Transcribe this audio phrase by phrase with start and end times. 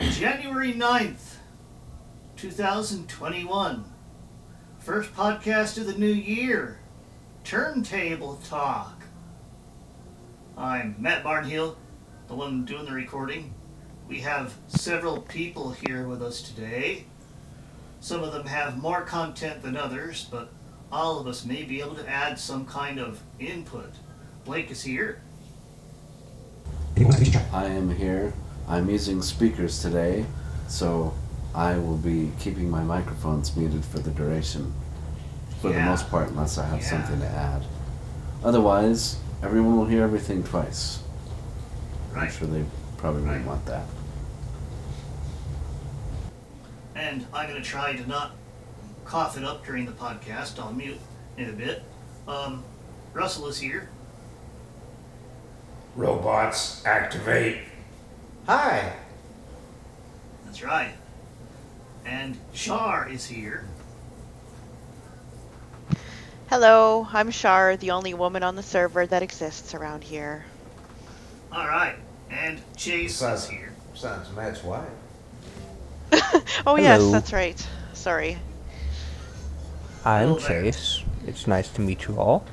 [0.00, 1.36] January 9th,
[2.36, 3.84] 2021.
[4.78, 6.78] First podcast of the new year.
[7.44, 9.02] Turntable Talk.
[10.56, 11.76] I'm Matt Barnhill,
[12.28, 13.54] the one doing the recording.
[14.08, 17.04] We have several people here with us today.
[18.00, 20.52] Some of them have more content than others, but
[20.92, 23.92] all of us may be able to add some kind of input.
[24.44, 25.22] Blake is here.
[27.52, 28.32] I am here.
[28.68, 30.26] I'm using speakers today,
[30.68, 31.14] so
[31.54, 34.72] I will be keeping my microphones muted for the duration.
[35.60, 36.90] For the most part, unless I have Yeah.
[36.90, 37.64] something to add.
[38.44, 41.00] Otherwise, everyone will hear everything twice.
[42.12, 42.32] I'm Right.
[42.32, 42.64] sure they
[42.98, 43.86] probably wouldn't want that.
[46.94, 48.32] And I'm going to try to not
[49.04, 50.58] cough it up during the podcast.
[50.60, 50.98] I'll mute
[51.36, 51.82] in a bit.
[52.26, 52.62] Um,
[53.14, 53.88] Russell is here.
[55.96, 57.58] Robots activate.
[58.48, 58.94] Hi.
[60.46, 60.94] That's right.
[62.06, 63.66] And Shar is here.
[66.48, 70.46] Hello, I'm Shar, the only woman on the server that exists around here.
[71.52, 71.96] All right.
[72.30, 73.74] And Chase is here.
[73.92, 74.88] besides Matt's wife.
[76.66, 77.12] oh, yes, Hello.
[77.12, 77.68] that's right.
[77.92, 78.38] Sorry.
[80.06, 80.62] I'm Hello there.
[80.62, 81.04] Chase.
[81.26, 82.46] It's nice to meet you all.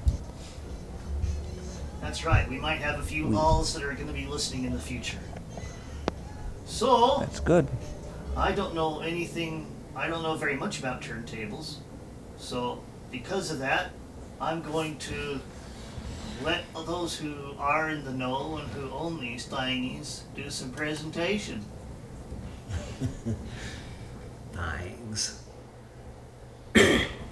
[2.01, 2.49] That's right.
[2.49, 5.19] We might have a few alls that are going to be listening in the future.
[6.75, 7.69] So, That's good.
[8.35, 11.75] I don't know anything, I don't know very much about turntables.
[12.37, 13.91] So, because of that,
[14.41, 15.39] I'm going to
[16.43, 21.63] let those who are in the know and who own these thingies do some presentation.
[24.51, 25.43] Thanks.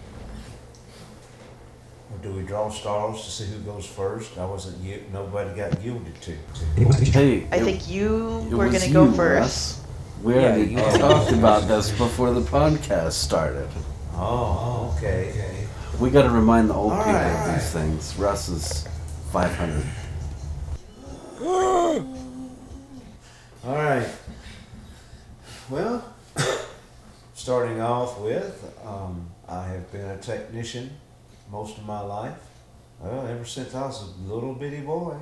[2.24, 4.38] Well, do we draw stars to see who goes first?
[4.38, 4.82] I wasn't.
[4.84, 6.32] Yi- nobody got yielded to.
[7.12, 9.40] Hey, I think you it were was going to go you, first.
[9.42, 9.82] Russ.
[10.24, 13.68] We Yeah, already you- talked about this before the podcast started.
[14.16, 15.32] Oh, okay.
[15.32, 15.68] okay.
[16.00, 18.16] We got to remind the old All people right, of all these things.
[18.18, 18.88] Russ is
[19.32, 19.84] 500.
[23.66, 24.08] All right.
[25.70, 26.14] Well,
[27.34, 30.90] starting off with, um, I have been a technician
[31.52, 32.40] most of my life.
[33.00, 35.18] Well, ever since I was a little bitty boy.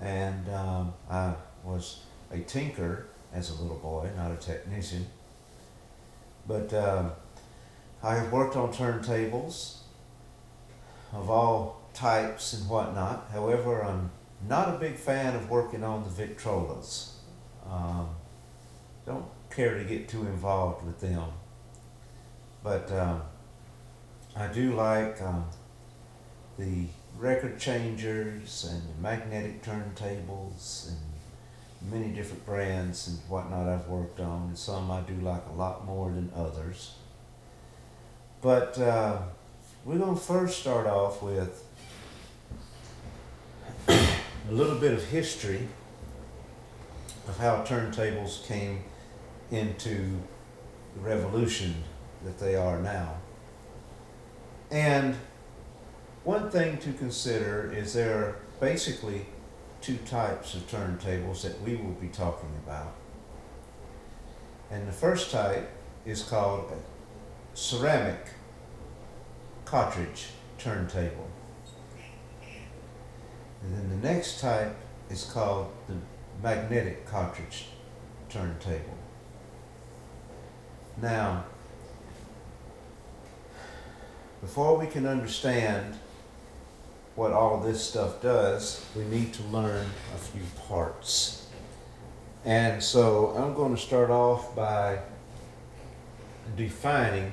[0.00, 5.06] And um, I was a tinker as a little boy, not a technician.
[6.46, 7.12] But um,
[8.02, 9.78] I have worked on turntables
[11.12, 13.28] of all types and whatnot.
[13.32, 14.10] However, I'm
[14.48, 17.10] not a big fan of working on the Victrolas.
[17.68, 18.08] Um,
[19.04, 21.24] don't care to get too involved with them.
[22.62, 23.22] But um,
[24.38, 25.46] I do like um,
[26.60, 26.84] the
[27.18, 34.42] record changers and the magnetic turntables and many different brands and whatnot I've worked on.
[34.42, 36.94] And some I do like a lot more than others.
[38.40, 39.22] But uh,
[39.84, 41.64] we're going to first start off with
[43.88, 45.66] a little bit of history
[47.26, 48.84] of how turntables came
[49.50, 50.20] into
[50.94, 51.74] the revolution
[52.24, 53.16] that they are now.
[54.70, 55.16] And
[56.24, 59.26] one thing to consider is there are basically
[59.80, 62.92] two types of turntables that we will be talking about.
[64.70, 65.70] And the first type
[66.04, 68.34] is called a ceramic
[69.64, 70.26] cartridge
[70.58, 71.28] turntable.
[73.62, 74.76] And then the next type
[75.08, 75.94] is called the
[76.42, 77.66] magnetic cartridge
[78.28, 78.98] turntable.
[81.00, 81.44] Now,
[84.40, 85.98] before we can understand
[87.14, 91.46] what all this stuff does, we need to learn a few parts.
[92.44, 95.00] And so I'm going to start off by
[96.56, 97.32] defining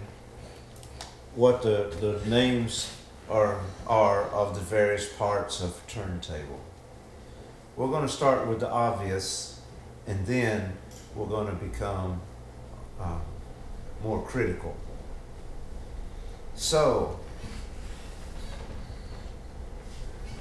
[1.35, 2.91] what the, the names
[3.29, 6.59] are, are of the various parts of turntable.
[7.75, 9.61] We're going to start with the obvious,
[10.07, 10.73] and then
[11.13, 12.21] we're going to become
[12.99, 13.19] uh,
[14.01, 14.75] more critical.
[16.55, 17.19] So,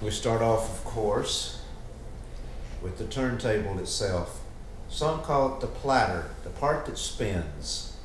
[0.00, 1.62] we start off, of course,
[2.80, 4.40] with the turntable itself.
[4.88, 7.96] Some call it the platter, the part that spins.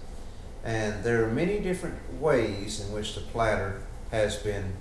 [0.63, 4.73] And there are many different ways in which the platter has been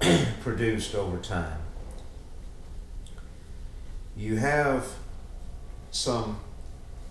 [0.40, 1.58] produced over time.
[4.16, 4.88] You have
[5.92, 6.40] some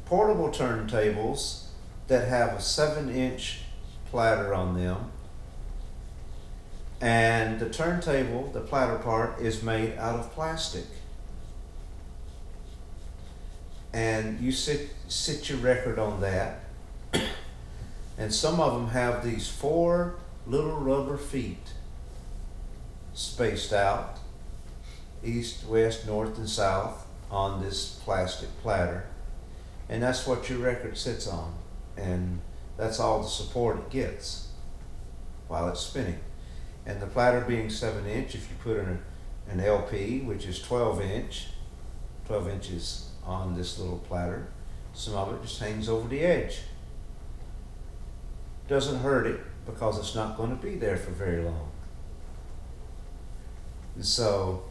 [0.06, 1.68] portable turntables
[2.08, 3.62] that have a seven inch
[4.10, 5.11] platter on them.
[7.02, 10.86] And the turntable, the platter part, is made out of plastic.
[13.94, 16.60] and you sit sit your record on that.
[18.18, 20.16] And some of them have these four
[20.46, 21.74] little rubber feet
[23.16, 24.20] spaced out
[25.24, 29.08] east, west, north, and south on this plastic platter.
[29.90, 31.56] And that's what your record sits on.
[31.98, 32.42] And
[32.78, 34.50] that's all the support it gets
[35.48, 36.20] while it's spinning.
[36.86, 39.00] And the platter being 7 inch, if you put in
[39.48, 41.48] a, an LP, which is 12 inch,
[42.28, 44.48] 12 inches on this little platter,
[44.94, 46.60] some of it just hangs over the edge.
[48.68, 51.70] Doesn't hurt it because it's not going to be there for very long.
[53.96, 54.64] And so,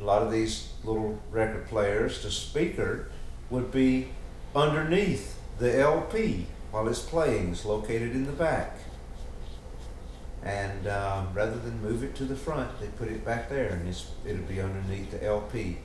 [0.00, 3.10] a lot of these little record players, the speaker
[3.50, 4.08] would be
[4.54, 7.50] underneath the LP while it's playing.
[7.50, 8.76] It's located in the back.
[10.48, 13.86] And um, rather than move it to the front, they put it back there, and
[13.86, 15.76] it's, it'll be underneath the LP.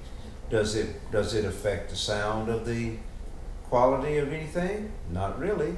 [0.49, 2.95] Does it does it affect the sound of the
[3.65, 4.93] quality of anything?
[5.11, 5.75] Not really,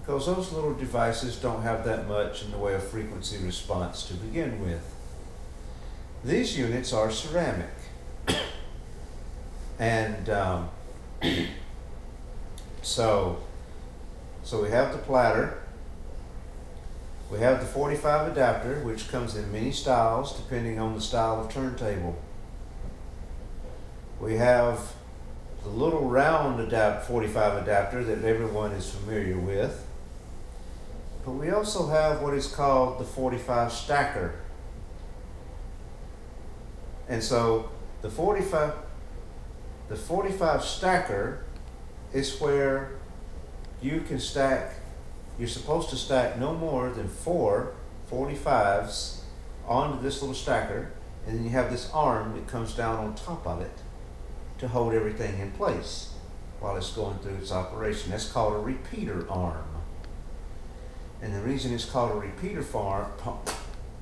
[0.00, 4.14] because those little devices don't have that much in the way of frequency response to
[4.14, 4.94] begin with.
[6.24, 7.74] These units are ceramic,
[9.80, 10.68] and um,
[12.82, 13.42] so
[14.44, 15.59] so we have the platter.
[17.30, 21.52] We have the 45 adapter, which comes in many styles depending on the style of
[21.52, 22.16] turntable.
[24.20, 24.94] We have
[25.62, 29.86] the little round adapt 45 adapter that everyone is familiar with.
[31.24, 34.34] But we also have what is called the 45 stacker.
[37.08, 37.70] And so
[38.02, 38.74] the 45
[39.88, 41.44] the 45 stacker
[42.12, 42.92] is where
[43.82, 44.79] you can stack
[45.40, 47.72] you're supposed to stack no more than four
[48.12, 49.22] 45s
[49.66, 50.92] onto this little stacker
[51.26, 53.82] and then you have this arm that comes down on top of it
[54.58, 56.12] to hold everything in place
[56.60, 58.10] while it's going through its operation.
[58.10, 59.64] That's called a repeater arm.
[61.22, 63.10] And the reason it's called a repeater farm,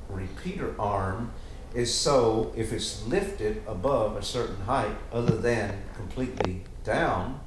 [0.09, 1.33] repeater arm
[1.73, 7.41] is so if it's lifted above a certain height other than completely down,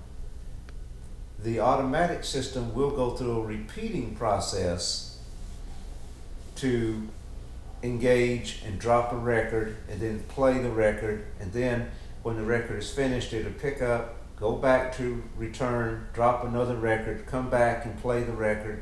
[1.43, 5.19] the automatic system will go through a repeating process
[6.55, 7.07] to
[7.81, 11.25] engage and drop a record and then play the record.
[11.39, 11.89] And then
[12.21, 17.25] when the record is finished it'll pick up go back to return drop another record
[17.25, 18.81] come back and play the record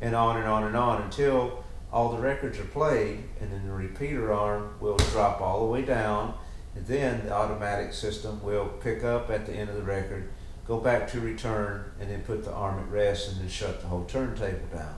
[0.00, 3.72] and on and on and on until all the records are played and then the
[3.72, 6.34] repeater arm will drop all the way down.
[6.76, 10.28] And then the automatic system will pick up at the end of the record
[10.66, 13.86] go back to return and then put the arm at rest and then shut the
[13.86, 14.96] whole turntable down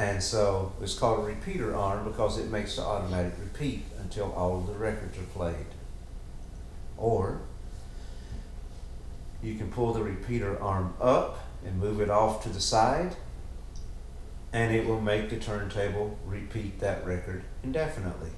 [0.00, 4.56] and so it's called a repeater arm because it makes the automatic repeat until all
[4.56, 5.66] of the records are played.
[6.96, 7.42] Or
[9.42, 13.16] you can pull the repeater arm up and move it off to the side
[14.54, 18.30] and it will make the turntable repeat that record indefinitely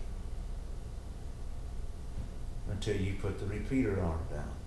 [2.69, 4.62] until you put the repeater arm down.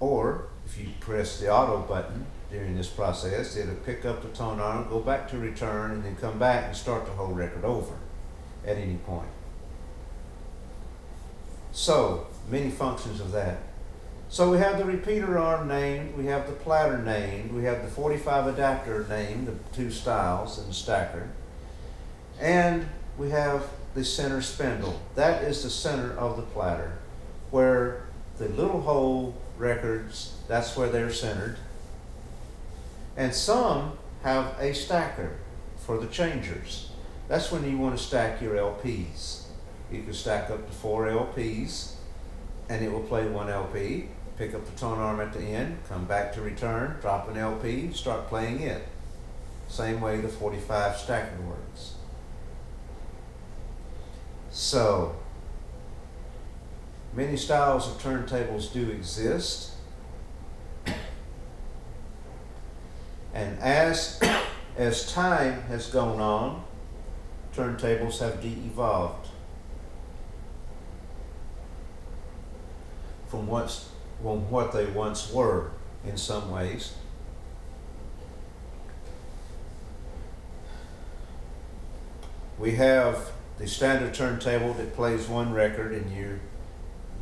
[0.00, 4.60] Or if you press the auto button during this process, it'll pick up the tone
[4.60, 7.94] arm, go back to return, and then come back and start the whole record over
[8.66, 9.28] at any point.
[11.72, 13.58] So, many functions of that.
[14.28, 17.88] So we have the repeater arm named, we have the platter named, we have the
[17.88, 21.28] 45 adapter named, the two styles and the stacker,
[22.40, 25.00] and we have the center spindle.
[25.14, 26.98] That is the center of the platter,
[27.50, 28.05] where
[28.38, 31.56] the little hole records, that's where they're centered.
[33.16, 35.36] And some have a stacker
[35.78, 36.90] for the changers.
[37.28, 39.44] That's when you want to stack your LPs.
[39.90, 41.94] You can stack up to four LPs
[42.68, 46.04] and it will play one LP, pick up the tone arm at the end, come
[46.04, 48.86] back to return, drop an LP, start playing it.
[49.68, 51.94] Same way the 45 stacker works.
[54.50, 55.16] So,
[57.16, 59.72] many styles of turntables do exist.
[63.32, 64.20] And as,
[64.76, 66.64] as time has gone on,
[67.54, 69.30] turntables have de-evolved
[73.28, 73.88] from what's,
[74.22, 75.70] from what they once were
[76.06, 76.94] in some ways.
[82.58, 86.40] We have the standard turntable that plays one record and you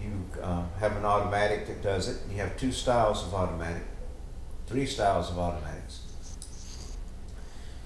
[0.04, 2.18] you um, have an automatic that does it.
[2.30, 3.82] You have two styles of automatic,
[4.66, 6.00] three styles of automatics.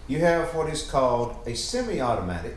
[0.06, 2.56] You have what is called a semi-automatic,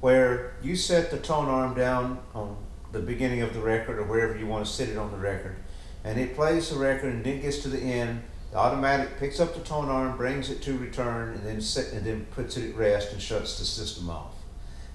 [0.00, 2.56] where you set the tone arm down on
[2.92, 5.56] the beginning of the record or wherever you want to sit it on the record.
[6.02, 8.22] And it plays the record and then gets to the end.
[8.50, 12.04] The automatic picks up the tone arm, brings it to return, and then sit, and
[12.04, 14.34] then puts it at rest and shuts the system off.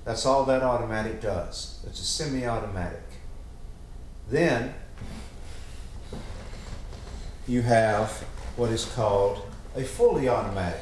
[0.03, 1.79] That's all that automatic does.
[1.87, 3.14] It's a semi-automatic.
[4.29, 4.73] Then
[7.47, 8.11] you have
[8.55, 10.81] what is called a fully automatic.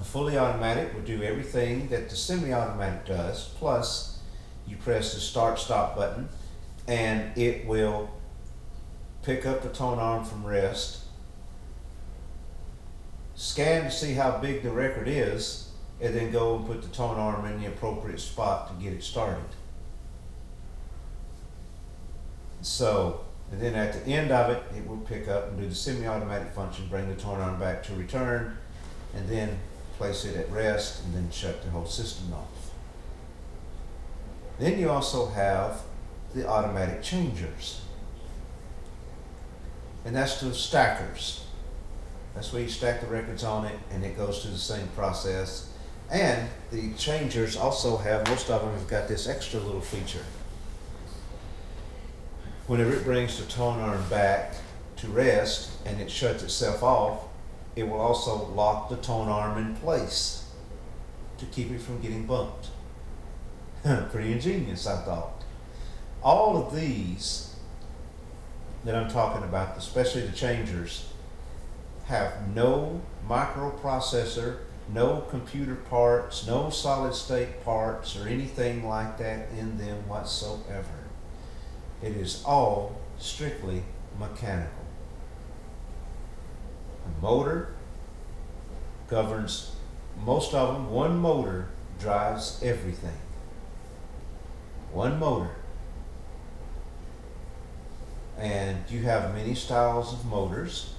[0.00, 4.20] A fully automatic will do everything that the semi-automatic does, plus
[4.66, 6.28] you press the start stop button
[6.86, 8.10] and it will
[9.22, 11.04] pick up the tone arm from rest,
[13.34, 15.70] scan to see how big the record is,
[16.00, 19.02] and then go and put the tone arm in the appropriate spot to get it
[19.02, 19.44] started.
[22.62, 25.74] So, and then at the end of it, it will pick up and do the
[25.74, 28.56] semi-automatic function, bring the tone arm back to return,
[29.14, 29.58] and then
[29.98, 32.70] place it at rest, and then shut the whole system off.
[34.58, 35.82] Then you also have
[36.34, 37.82] the automatic changers.
[40.04, 41.44] And that's the stackers.
[42.34, 45.70] That's where you stack the records on it and it goes through the same process.
[46.10, 50.24] And the changers also have, most of them have got this extra little feature.
[52.66, 54.54] Whenever it brings the tone arm back
[54.96, 57.24] to rest and it shuts itself off,
[57.74, 60.48] it will also lock the tone arm in place
[61.38, 62.68] to keep it from getting bumped.
[64.12, 65.42] Pretty ingenious, I thought.
[66.22, 67.56] All of these
[68.84, 71.08] that I'm talking about, especially the changers,
[72.04, 79.78] have no microprocessor, no computer parts, no solid state parts, or anything like that in
[79.78, 81.01] them whatsoever.
[82.02, 83.84] It is all strictly
[84.18, 84.84] mechanical.
[87.06, 87.74] A motor
[89.08, 89.72] governs
[90.24, 90.90] most of them.
[90.90, 91.68] One motor
[92.00, 93.16] drives everything.
[94.92, 95.50] One motor.
[98.38, 100.94] And you have many styles of motors.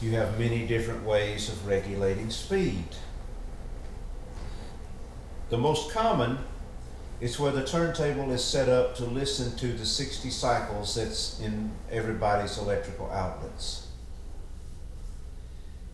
[0.00, 2.84] You have many different ways of regulating speed.
[5.50, 6.38] The most common
[7.20, 11.72] is where the turntable is set up to listen to the 60 cycles that's in
[11.90, 13.88] everybody's electrical outlets.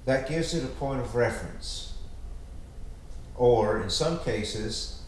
[0.04, 1.94] That gives it a point of reference.
[3.36, 5.02] Or in some cases,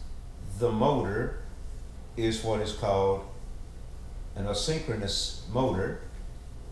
[0.58, 1.42] the motor
[2.16, 3.26] is what is called
[4.34, 6.00] an asynchronous motor.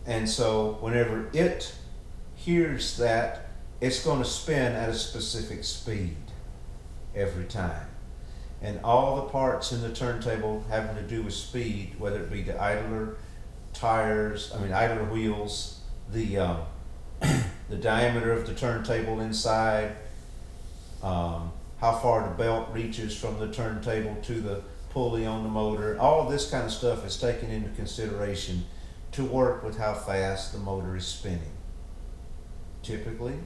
[0.07, 1.73] And so whenever it
[2.35, 3.47] hears that,
[3.79, 6.17] it's going to spin at a specific speed
[7.15, 7.87] every time.
[8.61, 12.41] And all the parts in the turntable having to do with speed, whether it be
[12.41, 13.17] the idler
[13.73, 15.81] tires, I mean idler wheels,
[16.11, 16.61] the um,
[17.69, 19.95] the diameter of the turntable inside,
[21.03, 25.99] um, how far the belt reaches from the turntable to the pulley on the motor,
[25.99, 28.63] all this kind of stuff is taken into consideration
[29.11, 31.51] to work with how fast the motor is spinning.
[32.81, 33.37] Typically,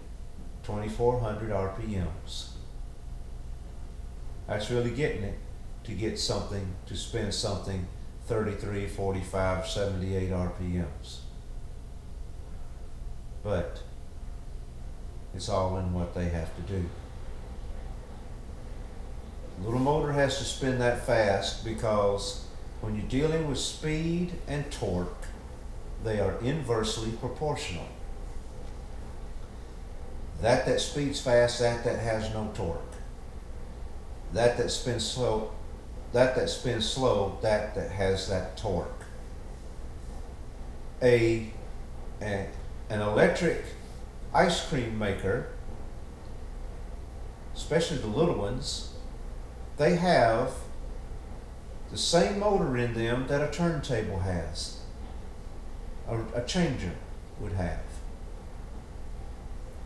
[0.63, 2.48] 2400 RPMs.
[4.49, 5.37] That's really getting it
[5.83, 7.85] to get something, to spin something
[8.25, 11.17] 33, 45, 78 RPMs.
[13.43, 13.83] But
[15.35, 16.89] it's all in what they have to do.
[19.59, 22.45] The little motor has to spin that fast because
[22.81, 25.27] when you're dealing with speed and torque,
[26.03, 27.87] they are inversely proportional.
[30.41, 32.88] That that speeds fast, that that has no torque.
[34.33, 35.51] That that spins slow,
[36.13, 39.03] that that spins slow, that that has that torque.
[41.01, 41.51] A,
[42.21, 42.47] a
[42.89, 43.63] an electric
[44.33, 45.47] ice cream maker,
[47.55, 48.93] especially the little ones,
[49.77, 50.53] they have
[51.91, 54.79] the same motor in them that a turntable has,
[56.07, 56.93] a, a changer
[57.39, 57.79] would have.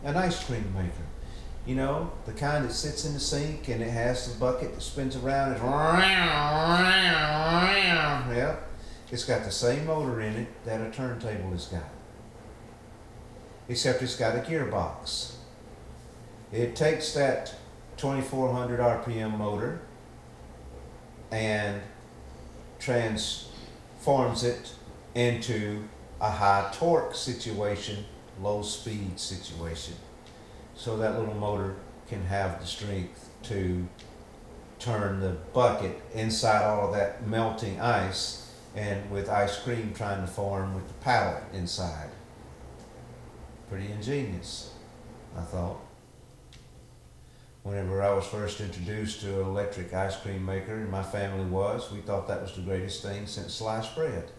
[0.02, 1.06] An ice cream maker,
[1.66, 4.80] you know, the kind that sits in the sink and it has the bucket that
[4.82, 5.52] spins around.
[5.52, 5.60] It's
[8.36, 8.56] yeah,
[9.10, 11.84] it's got the same motor in it that a turntable has got
[13.68, 15.34] except it's got a gearbox.
[16.52, 17.54] It takes that
[17.96, 19.80] 2400 RPM motor
[21.30, 21.80] and
[22.78, 24.72] transforms it
[25.14, 25.84] into
[26.20, 28.04] a high torque situation,
[28.40, 29.94] low speed situation.
[30.76, 31.76] So that little motor
[32.08, 33.86] can have the strength to
[34.78, 40.26] turn the bucket inside all of that melting ice and with ice cream trying to
[40.30, 42.10] form with the pallet inside.
[43.70, 44.72] Pretty ingenious,
[45.36, 45.80] I thought.
[47.62, 51.90] whenever I was first introduced to an electric ice cream maker, and my family was,
[51.90, 54.30] we thought that was the greatest thing since sliced bread.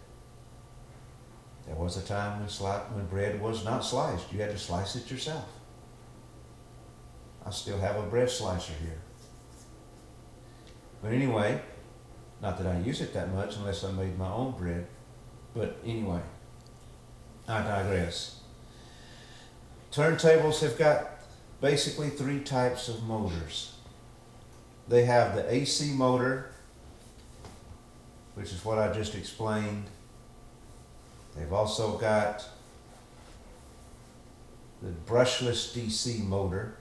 [1.66, 4.32] There was a time when, sli- when bread was not sliced.
[4.32, 5.48] You had to slice it yourself.
[7.46, 9.00] I still have a bread slicer here.
[11.02, 11.62] But anyway,
[12.42, 14.88] not that I use it that much unless I made my own bread.
[15.54, 16.22] But anyway,
[17.48, 18.42] I digress.
[19.92, 21.12] Turntables have got
[21.62, 23.76] basically three types of motors.
[24.88, 26.52] They have the AC motor,
[28.34, 29.86] which is what I just explained.
[31.36, 32.48] They've also got
[34.82, 36.78] the brushless DC motor,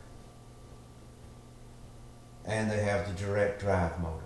[2.47, 4.21] and they have the direct drive motor.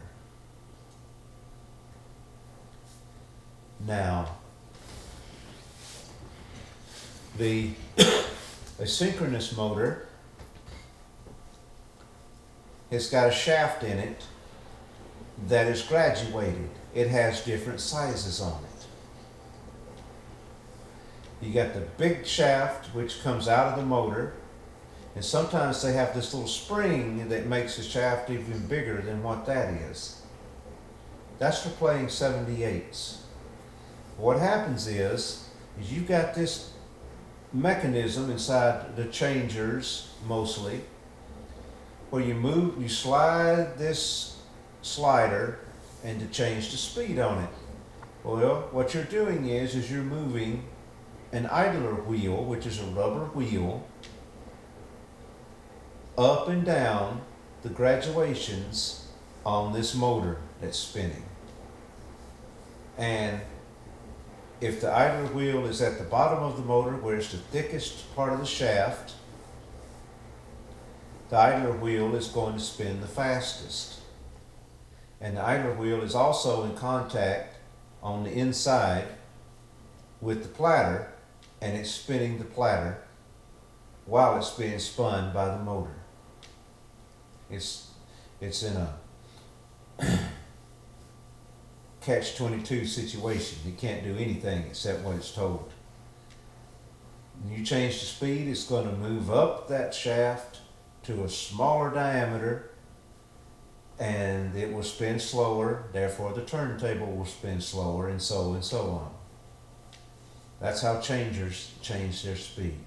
[3.87, 4.37] Now,
[7.37, 7.71] the
[8.81, 10.09] asynchronous motor
[12.91, 14.25] has got a shaft in it
[15.47, 16.71] that is graduated.
[16.95, 18.79] It has different sizes on it.
[21.47, 24.33] You got the big shaft which comes out of the motor,
[25.19, 29.47] and sometimes they have this little spring that makes the shaft even bigger than what
[29.47, 30.23] that is.
[31.41, 33.17] That's for playing 78s.
[34.17, 35.49] What happens is,
[35.81, 36.71] is you've got this
[37.53, 40.83] mechanism inside the changers mostly
[42.11, 44.41] where you move you slide this
[44.83, 45.59] slider
[46.05, 47.51] and to change the speed on it
[48.23, 50.63] well what you're doing is is you're moving
[51.33, 53.83] an idler wheel which is a rubber wheel
[56.19, 57.23] up and down
[57.63, 59.09] the graduations
[59.47, 61.23] on this motor that's spinning
[62.99, 63.41] and
[64.61, 68.15] if the idler wheel is at the bottom of the motor where it's the thickest
[68.17, 69.15] part of the shaft,
[71.31, 74.01] the idler wheel is going to spin the fastest.
[75.21, 77.57] And the idler wheel is also in contact
[78.03, 79.07] on the inside
[80.21, 81.13] with the platter
[81.61, 83.03] and it's spinning the platter
[84.07, 85.98] while it's being spun by the motor.
[87.51, 87.91] It's,
[88.41, 88.95] it's in a
[92.01, 93.59] catch 22 situation.
[93.67, 95.73] It can't do anything except what it's told.
[97.43, 100.59] When you change the speed, it's going to move up that shaft
[101.05, 102.71] to a smaller diameter
[103.99, 108.91] and it will spin slower, therefore the turntable will spin slower, and so and so
[108.91, 109.11] on.
[110.61, 112.79] That's how changers change their speed.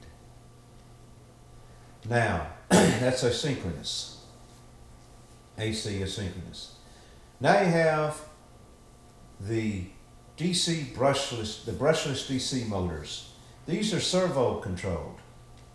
[2.09, 4.20] Now, that's asynchronous.
[5.61, 6.71] AC asynchronous.
[7.39, 8.19] Now you have
[9.39, 9.85] the
[10.37, 13.31] DC brushless, the brushless DC motors.
[13.67, 15.19] These are servo controlled.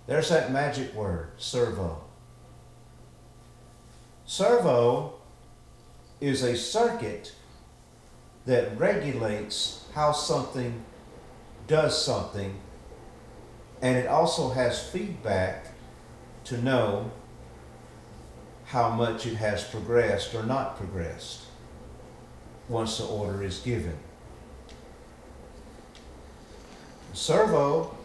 [0.07, 2.05] There's that magic word, servo.
[4.25, 5.15] Servo
[6.21, 7.33] is a circuit
[8.45, 10.85] that regulates how something
[11.69, 12.59] does something,
[13.83, 15.67] and it also has feedback
[16.45, 17.11] to know
[18.67, 21.43] how much it has progressed or not progressed
[22.69, 23.97] once the order is given.
[27.13, 27.97] Servo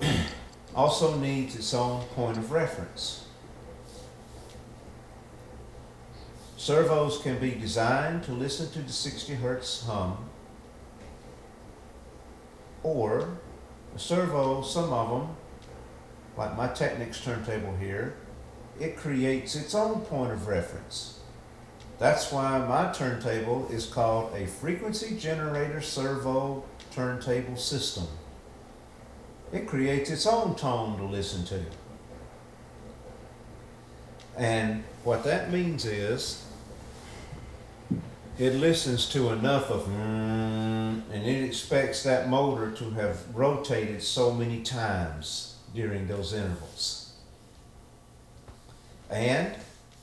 [0.74, 3.24] also needs its own point of reference.
[6.56, 10.28] Servos can be designed to listen to the 60 hertz hum,
[12.82, 13.38] or
[13.94, 15.36] a servo, some of them,
[16.36, 18.14] like my Technics turntable here,
[18.82, 21.20] it creates its own point of reference.
[22.00, 28.08] That's why my turntable is called a frequency generator servo turntable system.
[29.52, 31.60] It creates its own tone to listen to.
[34.36, 36.44] And what that means is
[38.38, 44.32] it listens to enough of mm, and it expects that motor to have rotated so
[44.34, 47.01] many times during those intervals.
[49.12, 49.54] And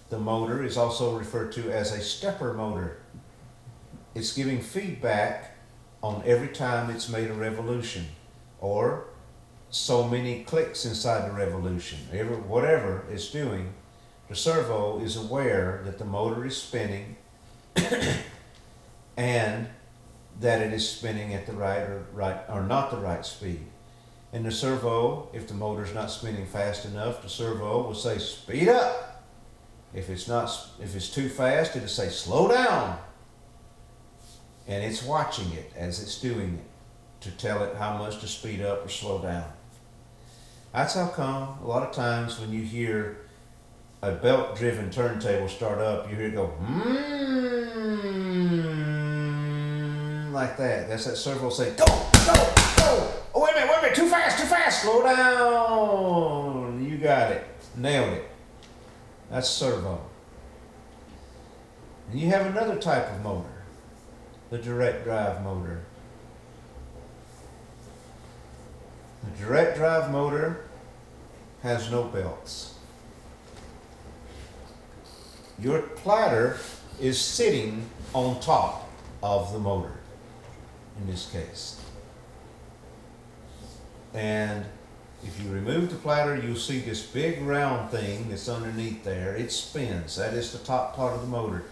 [0.10, 3.00] the motor is also referred to as a stepper motor.
[4.16, 5.58] It's giving feedback
[6.02, 8.08] on every time it's made a revolution
[8.60, 9.08] or
[9.70, 12.00] so many clicks inside the revolution.
[12.12, 13.74] Every, whatever it's doing,
[14.28, 17.16] the servo is aware that the motor is spinning
[19.18, 19.68] and
[20.40, 23.66] that it is spinning at the right or right or not the right speed.
[24.32, 28.70] And the servo, if the motor's not spinning fast enough, the servo will say speed
[28.70, 29.24] up.
[29.94, 33.00] If it's not if it's too fast, it'll say slow down.
[34.68, 36.66] And it's watching it as it's doing it
[37.22, 39.52] to tell it how much to speed up or slow down.
[40.74, 43.18] That's how come a lot of times when you hear
[44.04, 47.82] a belt driven turntable start up, you hear it go, mmm,
[50.32, 50.88] like that.
[50.88, 51.86] That's that servo go, go,
[52.28, 52.59] go.
[54.82, 56.86] Slow down.
[56.86, 57.46] You got it.
[57.76, 58.30] Nailed it.
[59.30, 60.02] That's servo.
[62.12, 63.64] And you have another type of motor,
[64.50, 65.82] the direct drive motor.
[69.24, 70.66] The direct drive motor
[71.62, 72.74] has no belts.
[75.60, 76.58] Your platter
[77.00, 78.90] is sitting on top
[79.22, 80.00] of the motor
[81.00, 81.80] in this case.
[84.14, 84.66] And
[85.24, 89.36] if you remove the platter, you'll see this big round thing that's underneath there.
[89.36, 90.16] It spins.
[90.16, 91.66] That is the top part of the motor,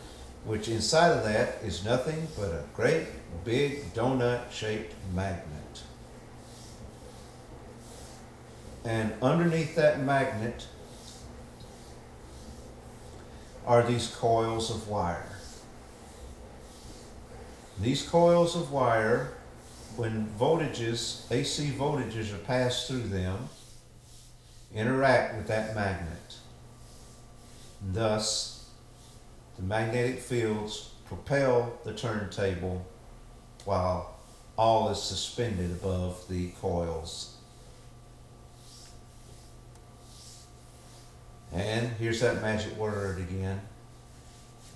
[0.45, 3.07] which inside of that is nothing but a great
[3.43, 5.83] big donut shaped magnet.
[8.83, 10.67] And underneath that magnet
[13.65, 15.37] are these coils of wire.
[17.79, 19.36] These coils of wire,
[19.97, 23.49] when voltages, AC voltages are passed through them,
[24.73, 26.35] interact with that magnet.
[27.91, 28.69] Thus,
[29.55, 32.85] the magnetic fields propel the turntable
[33.65, 34.15] while
[34.55, 37.35] all is suspended above the coils.
[41.51, 43.61] And here's that magic word again.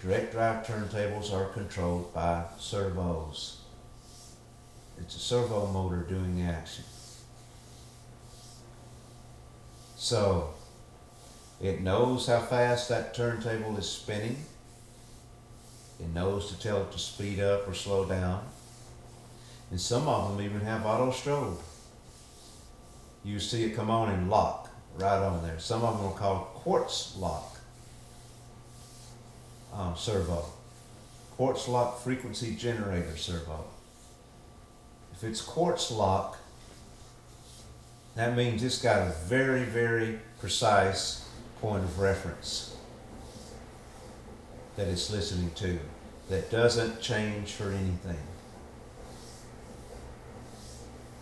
[0.02, 3.61] Direct drive turntables are controlled by servos.
[5.02, 6.84] It's a servo motor doing the action.
[9.98, 10.54] So,
[11.62, 14.38] it knows how fast that turntable is spinning.
[16.00, 18.44] It knows to tell it to speed up or slow down.
[19.70, 21.58] And some of them even have auto strobe.
[23.24, 25.60] You see it come on and lock right on there.
[25.60, 27.60] Some of them are called quartz lock
[29.74, 30.46] um, servo.
[31.38, 33.66] Quartz lock frequency generator servo.
[35.22, 36.40] If it's quartz lock,
[38.16, 41.30] that means it's got a very, very precise
[41.62, 42.76] point of reference
[44.78, 45.78] that it's listening to
[46.30, 48.18] that doesn't change for anything.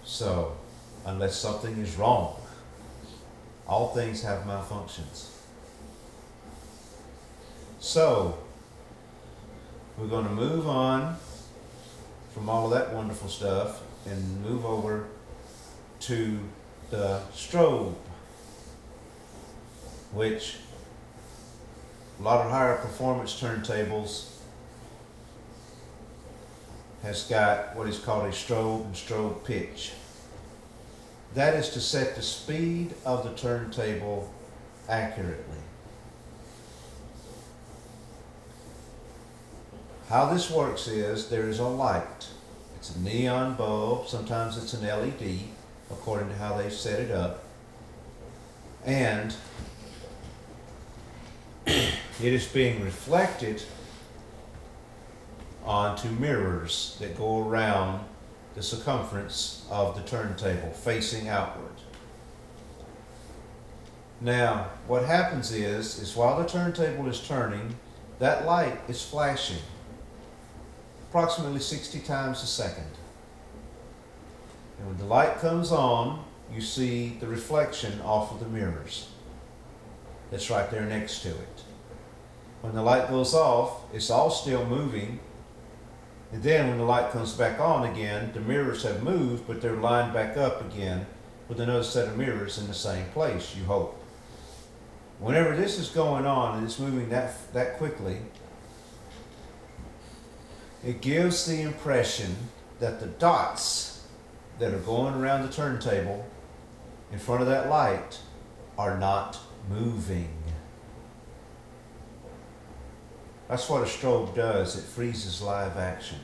[0.05, 0.55] So,
[1.05, 2.39] unless something is wrong,
[3.67, 5.29] all things have malfunctions.
[7.81, 8.37] So,
[9.97, 11.17] we're going to move on
[12.33, 15.07] from all of that wonderful stuff and move over
[16.01, 16.39] to
[16.89, 17.93] the strobe,
[20.13, 20.57] which
[22.19, 24.29] a lot of higher performance turntables
[27.03, 29.93] has got what is called a strobe and strobe pitch.
[31.35, 34.33] That is to set the speed of the turntable
[34.89, 35.57] accurately.
[40.09, 42.27] How this works is there is a light.
[42.79, 45.39] It's a neon bulb, sometimes it's an LED,
[45.91, 47.43] according to how they set it up.
[48.85, 49.35] And
[51.65, 53.61] it is being reflected
[55.65, 58.05] onto mirrors that go around
[58.55, 61.73] the circumference of the turntable facing outward.
[64.21, 67.75] Now, what happens is, is while the turntable is turning,
[68.19, 69.59] that light is flashing
[71.09, 72.91] approximately 60 times a second.
[74.77, 79.09] And when the light comes on, you see the reflection off of the mirrors.
[80.29, 81.63] That's right there next to it.
[82.61, 85.19] When the light goes off, it's all still moving.
[86.31, 89.75] And then when the light comes back on again, the mirrors have moved, but they're
[89.75, 91.07] lined back up again
[91.47, 93.95] with another set of mirrors in the same place, you hope.
[95.17, 98.17] Whenever this is going on and it's moving that, that quickly,
[100.83, 102.35] it gives the impression
[102.79, 104.07] that the dots
[104.59, 106.25] that are going around the turntable
[107.11, 108.19] in front of that light
[108.77, 109.37] are not
[109.69, 110.29] moving.
[113.47, 114.77] That's what a strobe does.
[114.77, 116.19] It freezes live action.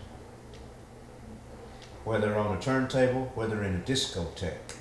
[2.04, 4.78] Whether on a turntable, whether in a discotheque,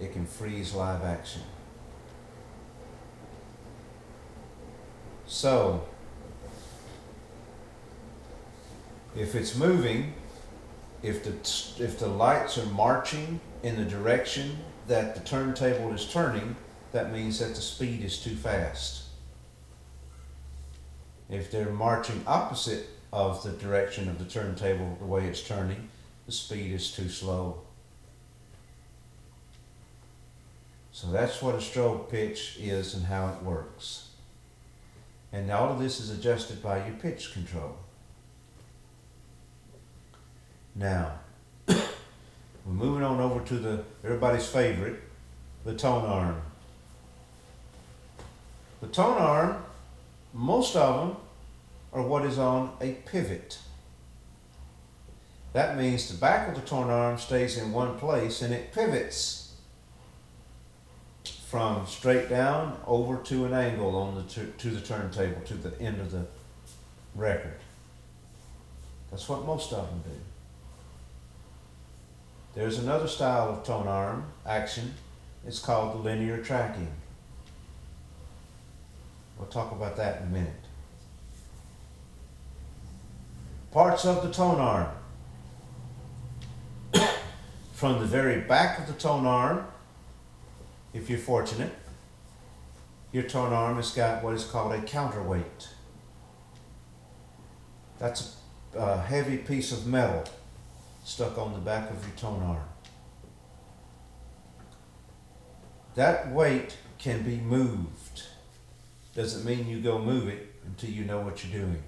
[0.00, 1.42] it can freeze live action.
[5.26, 5.84] So,
[9.16, 10.12] if it's moving,
[11.02, 11.30] if the,
[11.82, 16.54] if the lights are marching in the direction that the turntable is turning,
[16.92, 19.04] that means that the speed is too fast.
[21.28, 25.88] If they're marching opposite of the direction of the turntable, the way it's turning,
[26.26, 27.62] the speed is too slow.
[30.92, 34.10] So that's what a strobe pitch is and how it works.
[35.32, 37.76] And all of this is adjusted by your pitch control.
[40.78, 41.20] Now,
[41.66, 41.76] we're
[42.66, 45.00] moving on over to the everybody's favorite,
[45.64, 46.42] the tone arm.
[48.82, 49.64] The tone arm,
[50.34, 51.16] most of them
[51.94, 53.58] are what is on a pivot.
[55.54, 59.54] That means the back of the tone arm stays in one place and it pivots
[61.46, 65.80] from straight down over to an angle on the to, to the turntable to the
[65.80, 66.26] end of the
[67.14, 67.60] record.
[69.10, 70.20] That's what most of them do.
[72.56, 74.94] There's another style of tone arm action.
[75.46, 76.88] It's called linear tracking.
[79.38, 80.54] We'll talk about that in a minute.
[83.72, 84.88] Parts of the tone arm.
[87.74, 89.66] From the very back of the tone arm,
[90.94, 91.74] if you're fortunate,
[93.12, 95.68] your tone arm has got what is called a counterweight.
[97.98, 98.36] That's
[98.74, 100.24] a heavy piece of metal
[101.06, 102.66] stuck on the back of your tone arm.
[105.94, 108.24] That weight can be moved.
[109.14, 111.82] Doesn't mean you go move it until you know what you're doing.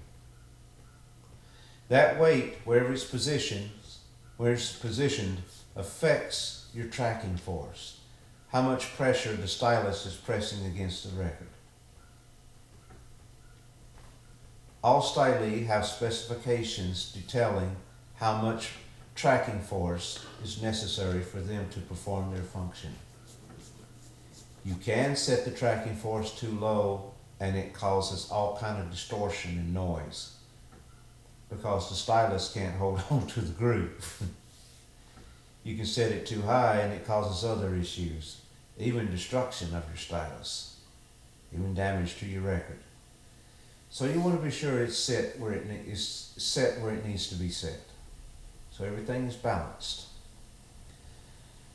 [1.89, 3.71] That weight, wherever it's positioned,
[4.37, 5.39] where it's positioned,
[5.75, 7.99] affects your tracking force.
[8.53, 11.49] How much pressure the stylus is pressing against the record.
[14.85, 17.75] All styli have specifications detailing
[18.15, 18.71] how much
[19.19, 22.91] tracking force is necessary for them to perform their function.
[24.65, 29.59] You can set the tracking force too low and it causes all kind of distortion
[29.59, 30.37] and noise
[31.51, 34.23] because the stylus can't hold on to the groove.
[35.65, 38.41] you can set it too high and it causes other issues,
[38.79, 40.77] even destruction of your stylus,
[41.53, 42.79] even damage to your record.
[43.91, 47.27] So you want to be sure it's set where it is set where it needs
[47.31, 47.88] to be set.
[48.79, 50.07] So everything is balanced.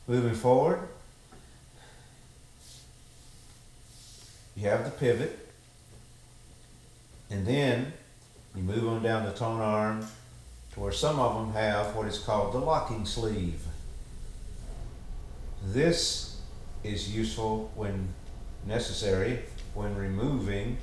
[0.08, 0.88] Moving forward,
[4.56, 5.38] you have the pivot,
[7.28, 7.92] and then
[8.54, 10.06] you move on down the tone arm
[10.72, 13.60] to where some of them have what is called the locking sleeve.
[15.62, 16.40] This
[16.82, 18.08] is useful when
[18.66, 19.40] necessary
[19.74, 20.78] when removing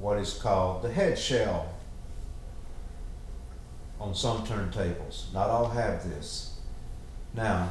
[0.00, 1.73] what is called the head shell
[4.04, 5.32] on some turntables.
[5.32, 6.58] Not all have this.
[7.32, 7.70] Now,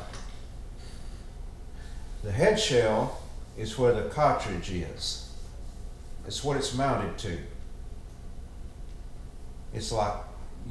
[2.23, 3.21] the head shell
[3.55, 5.31] is where the cartridge is.
[6.25, 7.37] It's what it's mounted to.
[9.73, 10.15] It's like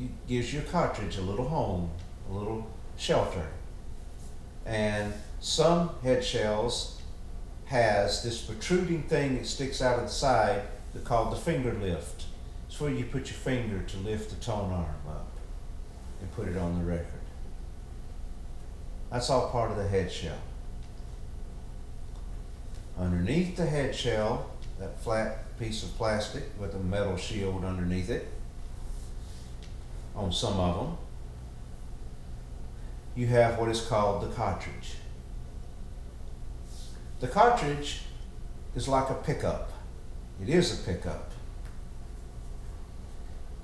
[0.01, 1.91] it gives your cartridge a little home,
[2.29, 3.47] a little shelter.
[4.67, 7.01] And some head shells
[7.67, 10.63] has this protruding thing that sticks out of the side
[11.05, 12.25] called the finger lift.
[12.67, 15.32] It's where you put your finger to lift the tone arm up
[16.23, 17.07] and put it on the record.
[19.11, 20.39] That's all part of the head shell.
[22.99, 28.29] Underneath the head shell, that flat piece of plastic with a metal shield underneath it,
[30.15, 30.97] on some of them,
[33.15, 34.95] you have what is called the cartridge.
[37.21, 38.03] The cartridge
[38.75, 39.73] is like a pickup.
[40.41, 41.31] It is a pickup.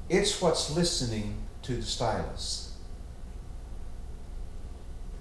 [0.08, 2.72] It's what's listening to the stylus.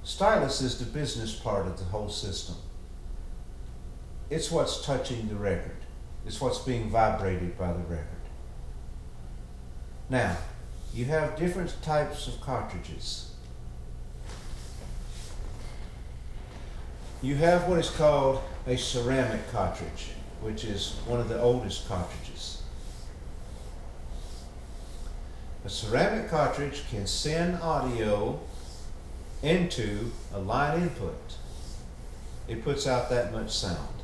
[0.06, 2.56] Stylus is the business part of the whole system.
[4.30, 5.76] It's what's touching the record.
[6.26, 8.24] It's what's being vibrated by the record.
[10.10, 10.38] Now,
[10.94, 13.34] you have different types of cartridges.
[17.22, 22.27] You have what is called a ceramic cartridge, which is one of the oldest cartridges.
[25.68, 28.40] A ceramic cartridge can send audio
[29.44, 31.36] into a line input.
[32.48, 34.00] It puts out that much sound.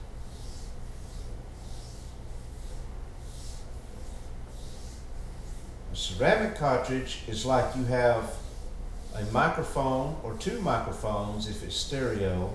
[5.94, 8.36] A ceramic cartridge is like you have
[9.16, 12.52] a microphone or two microphones if it's stereo,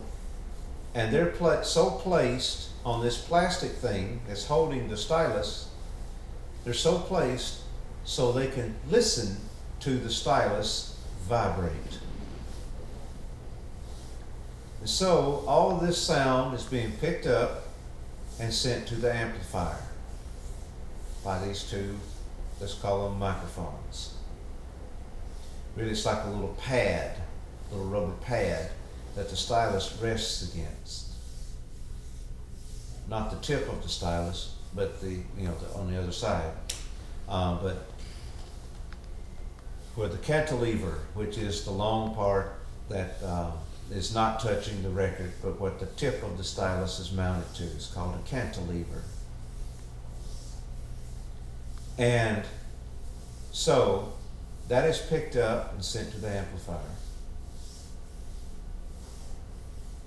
[0.94, 5.71] and they're pla- so placed on this plastic thing that's holding the stylus.
[6.64, 7.62] They're so placed
[8.09, 9.37] so they can listen
[9.81, 11.99] to the stylus vibrate.
[14.81, 17.64] And so all of this sound is being picked up
[18.40, 19.83] and sent to the amplifier
[21.23, 21.99] by these two,
[22.61, 24.14] let's call them microphones.
[25.77, 27.14] Really, it's like a little pad,
[27.71, 28.71] little rubber pad
[29.16, 31.11] that the stylus rests against.
[33.07, 36.53] not the tip of the stylus, but the, you know, the, on the other side.
[37.29, 37.87] Um, but
[39.98, 42.52] where the cantilever, which is the long part
[42.88, 43.50] that um,
[43.90, 47.64] is not touching the record, but what the tip of the stylus is mounted to,
[47.64, 49.02] is called a cantilever.
[51.98, 52.44] And
[53.50, 54.12] so
[54.68, 56.78] that is picked up and sent to the amplifier.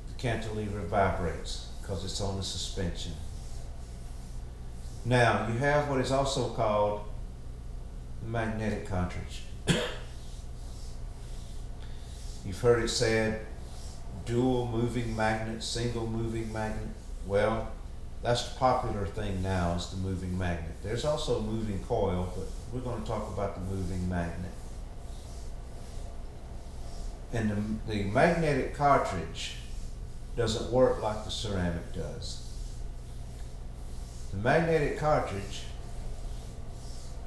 [0.07, 3.11] The cantilever vibrates because it's on the suspension.
[5.03, 7.01] Now, you have what is also called
[8.23, 9.41] the magnetic cartridge.
[12.45, 13.45] You've heard it said
[14.25, 16.89] dual moving magnet, single moving magnet.
[17.25, 17.71] Well,
[18.23, 20.75] that's the popular thing now is the moving magnet.
[20.83, 24.51] There's also a moving coil, but we're going to talk about the moving magnet.
[27.33, 29.55] And the, the magnetic cartridge
[30.35, 32.47] doesn't work like the ceramic does.
[34.31, 35.63] The magnetic cartridge,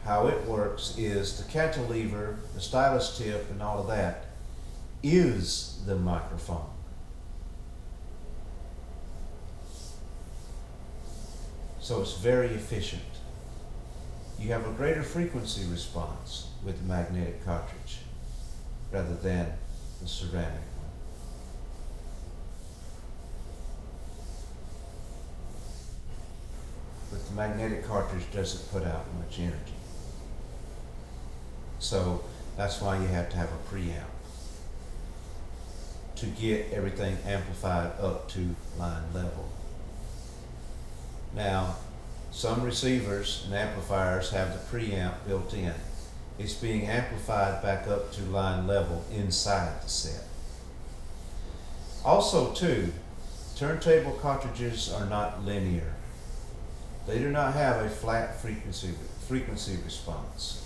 [0.04, 4.26] how it works is the cantilever, the stylus tip, and all of that
[5.02, 6.66] is the microphone.
[11.80, 13.02] So it's very efficient.
[14.38, 17.98] You have a greater frequency response with the magnetic cartridge
[18.90, 19.52] rather than
[20.00, 20.90] the ceramic one.
[27.10, 29.74] But the magnetic cartridge doesn't put out much energy.
[31.84, 32.24] So
[32.56, 34.06] that's why you have to have a preamp
[36.16, 39.50] to get everything amplified up to line level.
[41.36, 41.76] Now,
[42.32, 45.74] some receivers and amplifiers have the preamp built in.
[46.38, 50.24] It's being amplified back up to line level inside the set.
[52.02, 52.94] Also, too,
[53.56, 55.92] turntable cartridges are not linear.
[57.06, 58.94] They do not have a flat frequency
[59.28, 60.64] frequency response.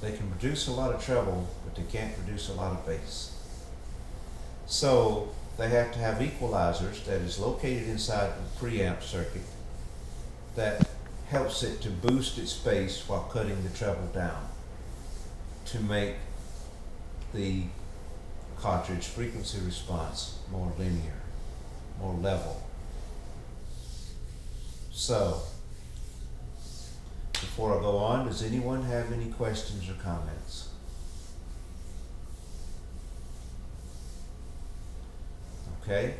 [0.00, 3.32] They can produce a lot of treble, but they can't produce a lot of bass.
[4.66, 9.42] So they have to have equalizers that is located inside the preamp circuit
[10.54, 10.86] that
[11.28, 14.48] helps it to boost its bass while cutting the treble down
[15.66, 16.14] to make
[17.34, 17.64] the
[18.58, 21.20] cartridge frequency response more linear,
[22.00, 22.62] more level.
[24.92, 25.42] So,
[27.40, 30.68] before I go on, does anyone have any questions or comments?
[35.82, 36.14] Okay,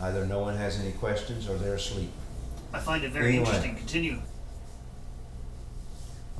[0.00, 2.10] either no one has any questions or they're asleep.
[2.72, 3.44] I find it very Anyway.
[3.44, 3.76] interesting.
[3.76, 4.18] Continue.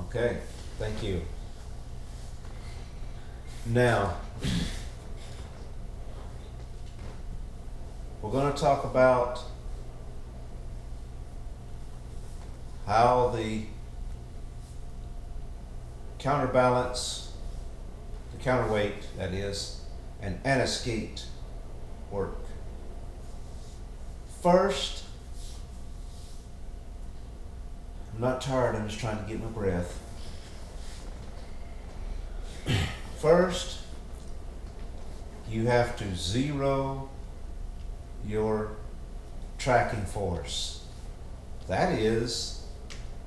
[0.00, 0.38] Okay,
[0.78, 1.22] thank you.
[3.66, 4.16] Now,
[8.20, 9.40] we're going to talk about
[12.86, 13.62] how the
[16.26, 17.30] counterbalance,
[18.36, 19.82] the counterweight, that is,
[20.20, 21.24] and anti-skate
[22.10, 22.34] work.
[24.42, 25.04] First,
[28.12, 30.00] I'm not tired, I'm just trying to get my breath.
[33.20, 33.82] First,
[35.48, 37.08] you have to zero
[38.26, 38.72] your
[39.58, 40.84] tracking force.
[41.68, 42.66] That is,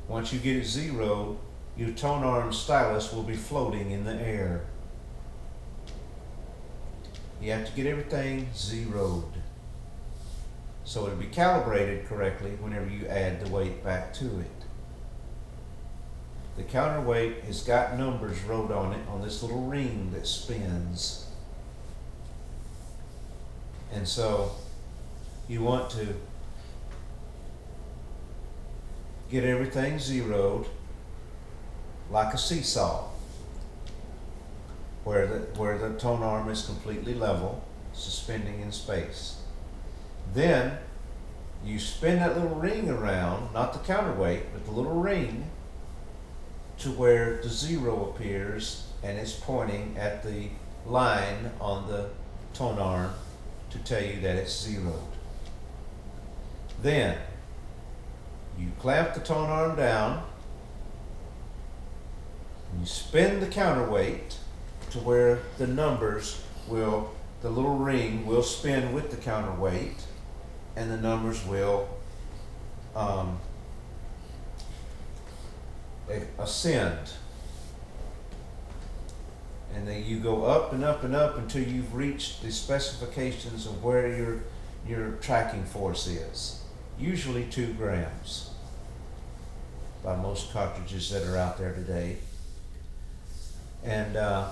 [0.09, 1.38] once you get it zeroed,
[1.79, 4.65] your tone arm stylus will be floating in the air.
[7.41, 9.23] You have to get everything zeroed
[10.83, 14.65] so it'll be calibrated correctly whenever you add the weight back to it.
[16.57, 21.27] The counterweight has got numbers wrote on it on this little ring that spins.
[23.93, 24.51] And so
[25.47, 26.15] you want to
[29.29, 30.65] get everything zeroed
[32.11, 33.07] like a seesaw
[35.03, 39.37] where the, where the tone arm is completely level, suspending in space.
[40.33, 40.77] Then
[41.63, 45.45] you spin that little ring around, not the counterweight, but the little ring
[46.79, 50.49] to where the zero appears and it's pointing at the
[50.85, 52.10] line on the
[52.53, 53.13] tone arm
[53.69, 54.93] to tell you that it's zeroed.
[56.81, 57.17] Then
[58.57, 60.23] you clamp the tone arm down,
[62.77, 64.37] you spin the counterweight
[64.91, 67.11] to where the numbers will,
[67.41, 70.05] the little ring will spin with the counterweight,
[70.75, 71.87] and the numbers will
[72.95, 73.39] um,
[76.37, 77.11] ascend.
[79.73, 83.83] And then you go up and up and up until you've reached the specifications of
[83.83, 84.43] where your
[84.87, 86.63] your tracking force is.
[86.97, 88.49] Usually two grams
[90.03, 92.17] by most cartridges that are out there today.
[93.84, 94.50] And uh,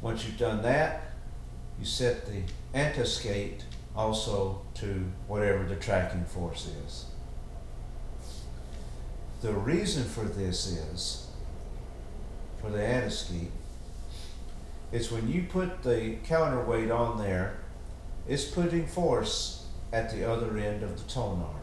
[0.00, 1.12] once you've done that,
[1.78, 2.42] you set the
[2.74, 7.06] anti-skate also to whatever the tracking force is.
[9.42, 11.28] The reason for this is,
[12.60, 13.50] for the anti-skate,
[14.92, 17.58] it's when you put the counterweight on there,
[18.28, 21.59] it's putting force at the other end of the tone arm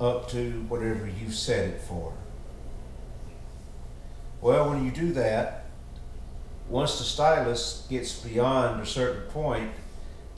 [0.00, 2.14] up to whatever you've set it for.
[4.40, 5.66] Well, when you do that,
[6.68, 9.72] once the stylus gets beyond a certain point,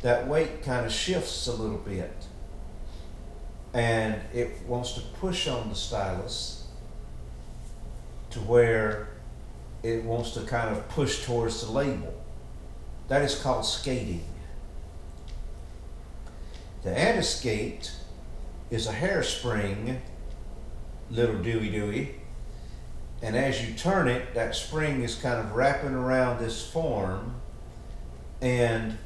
[0.01, 2.13] that weight kind of shifts a little bit.
[3.73, 6.67] And it wants to push on the stylus
[8.31, 9.09] to where
[9.83, 12.13] it wants to kind of push towards the label.
[13.09, 14.25] That is called skating.
[16.83, 17.93] The anti-skate
[18.73, 19.99] is a hairspring,
[21.11, 22.14] little dewy dewy,
[23.20, 27.35] and as you turn it, that spring is kind of wrapping around this form,
[28.41, 28.97] and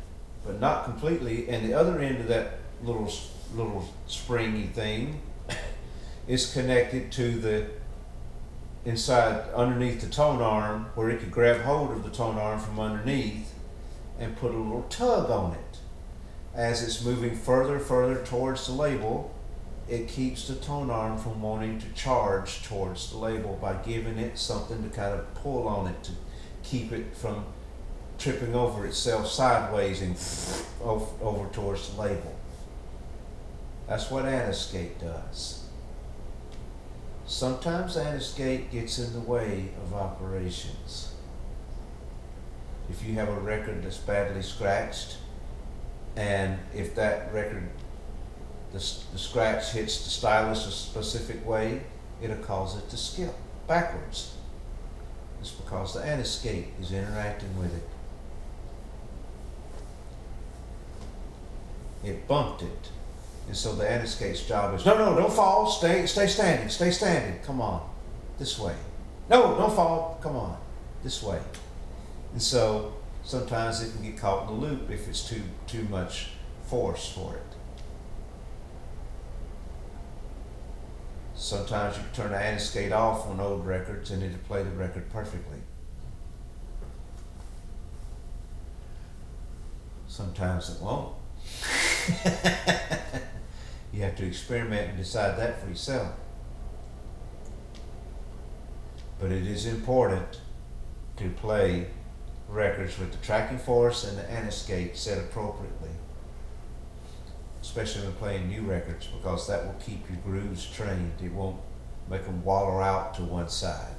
[0.47, 1.49] but not completely.
[1.49, 3.13] And the other end of that little
[3.55, 5.21] little springy thing
[6.29, 7.67] is connected to the
[8.85, 12.79] inside underneath the tone arm, where it could grab hold of the tone arm from
[12.79, 13.53] underneath
[14.21, 15.79] and put a little tug on it.
[16.55, 19.36] As it's moving further, further towards the label,
[19.89, 24.37] it keeps the tone arm from wanting to charge towards the label by giving it
[24.37, 26.13] something to kind of pull on it to
[26.65, 27.45] keep it from
[28.19, 30.17] tripping over itself sideways and
[31.23, 32.35] over towards the label.
[33.87, 35.63] That's what anti-skate does.
[37.27, 41.13] Sometimes anti-skate gets in the way of operations.
[42.91, 45.17] If you have a record that's badly scratched,
[46.17, 47.69] and if that record
[48.77, 51.83] the, the scratch hits the stylus a specific way,
[52.21, 53.33] it'll cause it to skip
[53.67, 54.35] backwards.
[55.41, 57.89] It's because the anti-skate is interacting with it.
[62.09, 62.91] It bumped it.
[63.49, 67.41] And so the anti-skate's job is, no, no, don't fall, stay, stay standing, stay standing,
[67.43, 67.89] come on,
[68.39, 68.75] this way.
[69.31, 70.59] No, don't fall, come on,
[71.03, 71.41] this way.
[72.33, 72.93] And so
[73.25, 76.29] sometimes it can get caught in the loop if it's too, too much
[76.67, 77.56] force for it.
[81.47, 85.59] Sometimes you turn the anti-skate off on old records and it'll play the record perfectly.
[90.09, 91.15] Sometimes it won't.
[93.93, 96.17] you have to experiment and decide that for yourself.
[99.21, 100.41] But it is important
[101.19, 101.87] to play
[102.49, 105.91] records with the tracking force and the anti-skate set appropriately
[107.67, 111.13] especially when playing new records, because that will keep your grooves trained.
[111.23, 111.61] It won't
[112.09, 113.97] make them waller out to one side.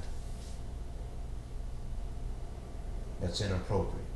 [3.20, 4.06] That's inappropriate.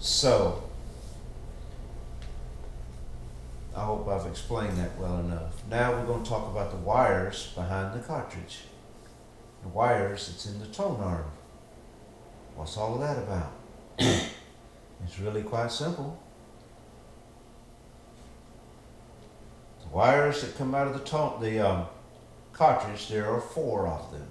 [0.00, 0.64] So,
[3.76, 5.62] I hope I've explained that well enough.
[5.70, 8.62] Now we're going to talk about the wires behind the cartridge.
[9.62, 11.30] The wires that's in the tone arm.
[12.56, 13.52] What's all of that about?
[15.04, 16.20] It's really quite simple.
[19.82, 21.86] The wires that come out of the, tone, the um,
[22.52, 24.28] cartridge, there are four of them.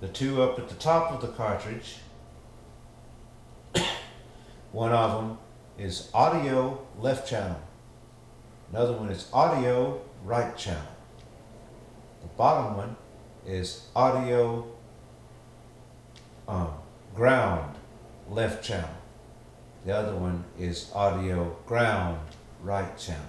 [0.00, 1.96] The two up at the top of the cartridge,
[4.72, 5.38] one of them
[5.78, 7.60] is audio left channel.
[8.70, 10.82] Another one is audio right channel.
[12.22, 12.96] The bottom one
[13.46, 14.66] is audio
[16.48, 16.70] um,
[17.14, 17.76] ground,
[18.28, 18.90] left channel.
[19.84, 22.20] The other one is audio ground,
[22.62, 23.22] right channel.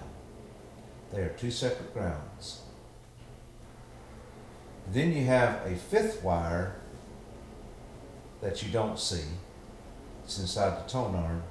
[1.12, 2.62] They are two separate grounds.
[4.92, 6.76] Then you have a fifth wire
[8.40, 9.24] that you don't see.
[10.24, 11.42] It's inside the tone arm.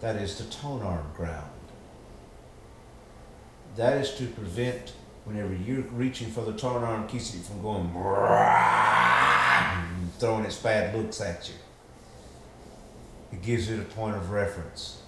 [0.00, 1.50] That is the tone arm ground.
[3.76, 4.92] That is to prevent
[5.24, 7.88] whenever you're reaching for the tone arm, keeps it from going
[10.18, 11.54] throwing its bad looks at you.
[13.32, 15.02] It gives you the point of reference.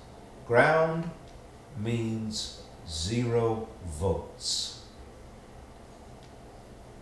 [0.47, 1.11] Ground
[1.79, 4.83] means zero volts.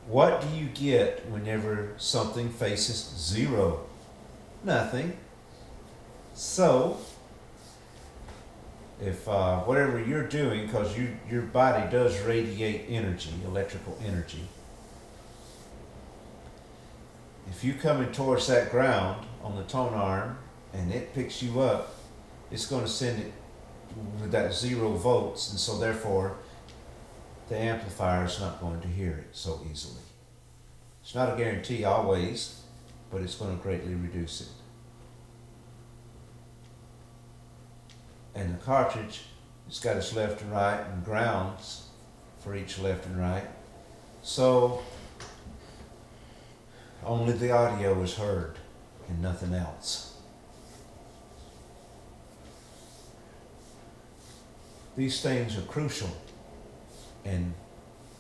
[0.07, 3.87] What do you get whenever something faces zero?
[4.65, 5.17] Nothing.
[6.35, 6.99] So,
[9.01, 14.49] if uh, whatever you're doing, because you, your body does radiate energy, electrical energy,
[17.49, 20.39] if you coming towards that ground on the tone arm
[20.73, 21.95] and it picks you up,
[22.51, 23.33] it's going to send it
[24.21, 26.37] with that zero volts, and so therefore
[27.49, 30.01] the amplifier is not going to hear it so easily.
[31.03, 32.63] It's not a guarantee always,
[33.11, 34.49] but it's going to greatly reduce it.
[38.35, 39.23] And the cartridge,
[39.69, 41.89] it's got its left and right and grounds
[42.41, 43.47] for each left and right.
[44.23, 44.83] So
[47.05, 48.57] only the audio is heard
[49.09, 50.17] and nothing else.
[54.97, 56.11] These things are crucial
[57.25, 57.55] in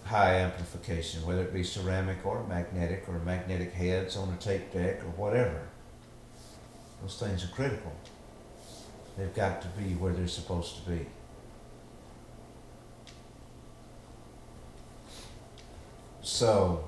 [0.04, 5.02] high amplification, whether it be ceramic or magnetic or magnetic heads on a tape deck
[5.02, 5.68] or whatever.
[7.02, 7.92] Those things are critical.
[9.16, 11.06] They've got to be where they're supposed to be.
[16.22, 16.84] So,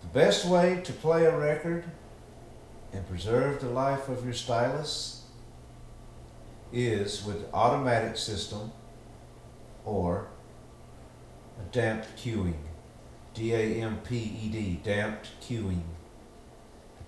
[0.00, 1.84] the best way to play a record
[2.92, 5.24] and preserve the life of your stylus
[6.72, 8.72] is with automatic system
[9.84, 10.28] or
[11.60, 12.54] a damped cueing.
[13.34, 15.82] D A M P E D, damped cueing.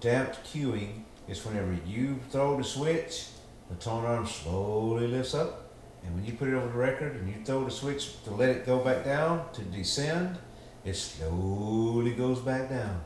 [0.01, 3.27] Damped cueing is whenever you throw the switch,
[3.69, 5.71] the tone arm slowly lifts up,
[6.05, 8.49] and when you put it over the record and you throw the switch to let
[8.49, 10.39] it go back down, to descend,
[10.85, 13.03] it slowly goes back down.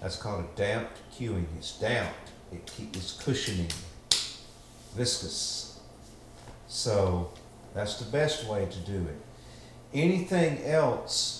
[0.00, 1.46] That's called a damped cueing.
[1.56, 2.32] It's damped.
[2.50, 3.70] It it's cushioning,
[4.96, 5.80] viscous.
[6.66, 7.32] So
[7.74, 9.16] that's the best way to do it.
[9.92, 11.37] Anything else,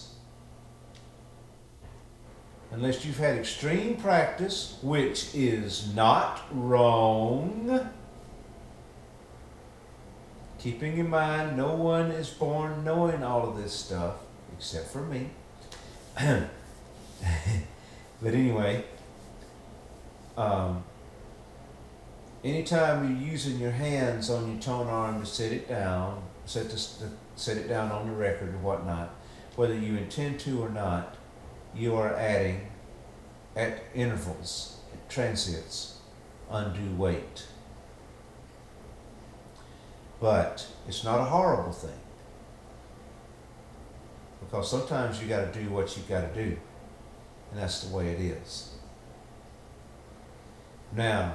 [2.71, 7.89] unless you've had extreme practice, which is not wrong,
[10.59, 14.17] keeping in mind no one is born knowing all of this stuff
[14.57, 15.31] except for me.
[16.19, 16.49] but
[18.35, 18.85] anyway,
[20.37, 20.83] um,
[22.43, 27.03] anytime you're using your hands on your tone arm to set it down, set this,
[27.37, 29.15] set it down on the record or whatnot,
[29.57, 31.17] whether you intend to or not,
[31.75, 32.69] you are adding
[33.57, 35.99] at intervals, at transients,
[36.51, 37.47] undue weight.
[40.21, 41.91] But it's not a horrible thing.
[44.41, 46.57] Because sometimes you got to do what you got to do.
[47.51, 48.75] And that's the way it is.
[50.95, 51.35] Now,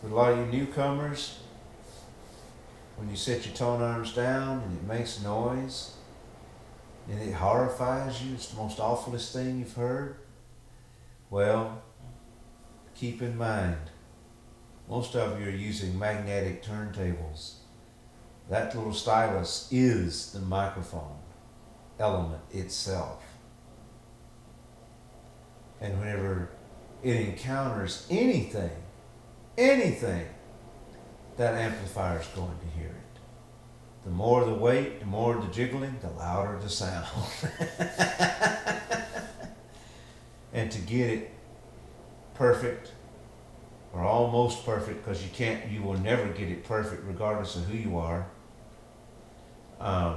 [0.00, 1.38] for a lot of you newcomers,
[2.96, 5.92] when you set your tone arms down and it makes noise
[7.08, 10.16] and it horrifies you, it's the most awfulest thing you've heard.
[11.30, 11.82] Well,
[12.94, 13.90] keep in mind,
[14.88, 17.54] most of you are using magnetic turntables.
[18.50, 21.18] That little stylus is the microphone
[21.98, 23.22] element itself.
[25.80, 26.50] And whenever
[27.02, 28.70] it encounters anything,
[29.56, 30.26] anything,
[31.36, 33.03] that amplifier is going to hear it.
[34.04, 37.06] The more the weight, the more the jiggling, the louder the sound.
[40.52, 41.30] and to get it
[42.34, 42.92] perfect
[43.94, 47.78] or almost perfect, because you can't, you will never get it perfect regardless of who
[47.78, 48.26] you are.
[49.80, 50.16] Um,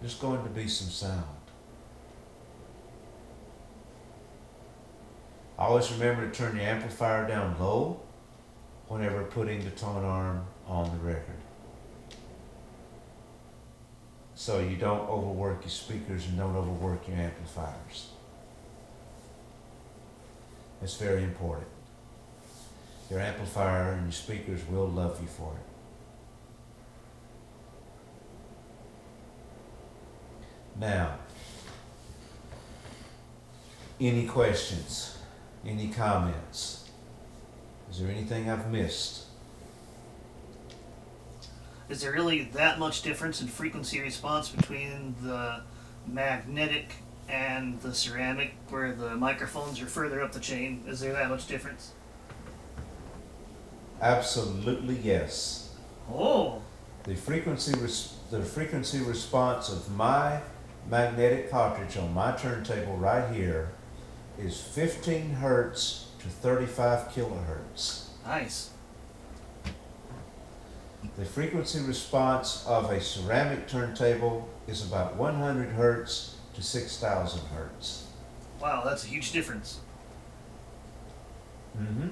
[0.00, 1.24] there's going to be some sound.
[5.58, 8.00] Always remember to turn the amplifier down low
[8.88, 11.39] whenever putting the tone arm on the record.
[14.40, 18.08] So you don't overwork your speakers and don't overwork your amplifiers.
[20.80, 21.68] It's very important.
[23.10, 25.60] Your amplifier and your speakers will love you for it.
[30.80, 31.18] Now,
[34.00, 35.18] any questions?
[35.66, 36.88] Any comments?
[37.90, 39.29] Is there anything I've missed?
[41.90, 45.62] Is there really that much difference in frequency response between the
[46.06, 46.94] magnetic
[47.28, 50.84] and the ceramic, where the microphones are further up the chain?
[50.86, 51.92] Is there that much difference?
[54.00, 55.74] Absolutely yes.
[56.10, 56.62] Oh,
[57.04, 60.40] The frequency res- the frequency response of my
[60.88, 63.70] magnetic cartridge on my turntable right here
[64.38, 68.06] is 15 hertz to 35 kilohertz.
[68.24, 68.70] nice.
[71.16, 78.06] The frequency response of a ceramic turntable is about 100 hertz to 6,000 hertz.
[78.60, 79.80] Wow, that's a huge difference.
[81.78, 82.08] Mm-hmm.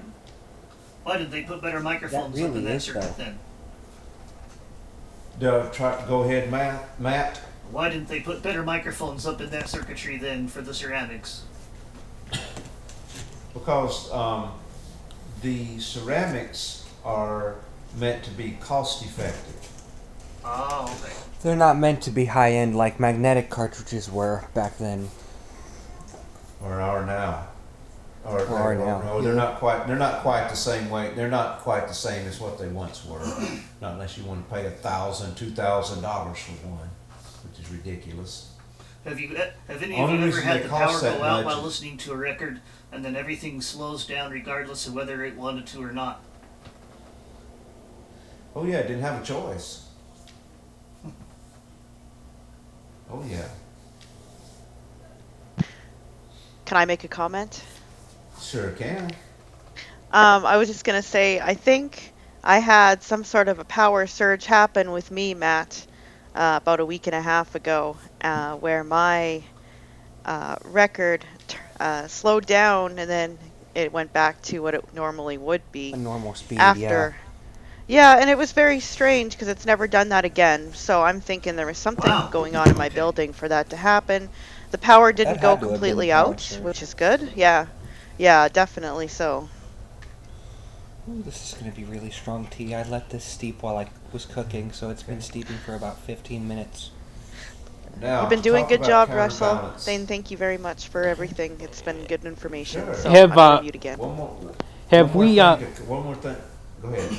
[1.03, 3.23] Why did they put better microphones up really in that is, circuit though.
[3.23, 3.39] then?
[5.39, 6.99] Doug, try, go ahead, Matt.
[6.99, 7.37] Matt.
[7.71, 11.43] Why didn't they put better microphones up in that circuitry then for the ceramics?
[13.53, 14.51] Because um,
[15.41, 17.55] the ceramics are
[17.97, 19.55] meant to be cost effective.
[20.45, 21.13] Oh, okay.
[21.41, 25.09] They're not meant to be high end like magnetic cartridges were back then.
[26.61, 27.47] or are now.
[28.25, 29.11] Or, Or are or- now.
[29.13, 32.27] or they're not quite they're not quite the same way they're not quite the same
[32.27, 33.19] as what they once were.
[33.81, 36.89] not unless you want to pay a thousand, two thousand dollars for one,
[37.49, 38.51] which is ridiculous.
[39.05, 41.01] Have you eh, have any Only of you ever reason had they the power cost
[41.01, 42.59] go out much while is- listening to a record
[42.91, 46.21] and then everything slows down regardless of whether it wanted to or not?
[48.59, 49.85] Oh yeah, didn't have a choice.
[53.09, 53.47] Oh yeah.
[56.65, 57.63] Can I make a comment?
[58.37, 59.11] Sure can.
[60.11, 62.11] Um, I was just gonna say, I think
[62.43, 65.87] I had some sort of a power surge happen with me, Matt,
[66.35, 69.41] uh, about a week and a half ago, uh, where my
[70.25, 71.23] uh, record
[71.79, 73.37] uh, slowed down and then
[73.73, 77.15] it went back to what it normally would be A normal speed, after.
[77.17, 77.28] Yeah,
[77.89, 80.73] and it was very strange because it's never done that again.
[80.73, 82.29] So I'm thinking there was something Wow.
[82.31, 82.95] going on in my Okay.
[82.95, 84.29] building for that to happen.
[84.71, 86.61] The power didn't go had to have been completely a power out, surge.
[86.61, 87.31] which is good.
[87.35, 87.65] Yeah,
[88.17, 89.49] yeah, definitely so.
[91.09, 92.75] Ooh, this is gonna be really strong tea.
[92.75, 96.47] I let this steep while I was cooking, so it's been steeping for about 15
[96.47, 96.91] minutes.
[97.99, 99.47] Now You've been doing a good job, Russell.
[99.55, 99.85] counterbalance.
[99.85, 101.57] Thane, thank you very much for everything.
[101.59, 102.85] It's been good information.
[102.85, 102.93] Sure.
[102.93, 103.97] So Have, I'm gonna uh, again.
[103.97, 104.37] One more.
[104.91, 106.35] Have one more we, uh, thing to- one more thing.
[106.83, 107.17] Go ahead.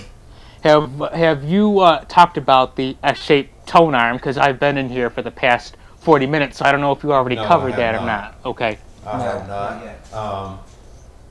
[0.62, 4.16] Have Have you uh, talked about the S-shaped tone arm?
[4.16, 7.02] Because I've been in here for the past 40 minutes, so I don't know if
[7.02, 8.02] you already No, covered that not.
[8.02, 8.34] or not.
[8.44, 8.78] Okay.
[9.06, 9.84] I No, have not not.
[9.84, 10.12] yet.
[10.14, 10.58] Um,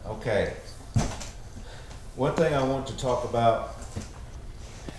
[0.07, 0.53] okay.
[2.15, 3.75] One thing I want to talk about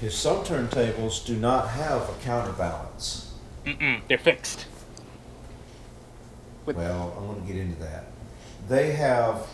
[0.00, 3.34] is some turntables do not have a counterbalance.
[3.66, 4.66] Mm-mm, they're fixed.
[6.64, 8.04] With- Well, I'm going to get into that.
[8.68, 9.46] They have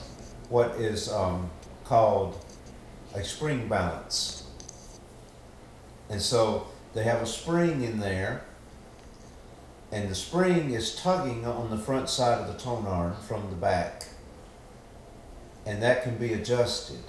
[0.50, 1.50] what is um,
[1.84, 2.38] called
[3.14, 4.35] a spring balance.
[6.08, 8.42] And so they have a spring in there,
[9.92, 13.56] and the spring is tugging on the front side of the tone arm from the
[13.56, 14.08] back.
[15.64, 17.02] And that can be adjusted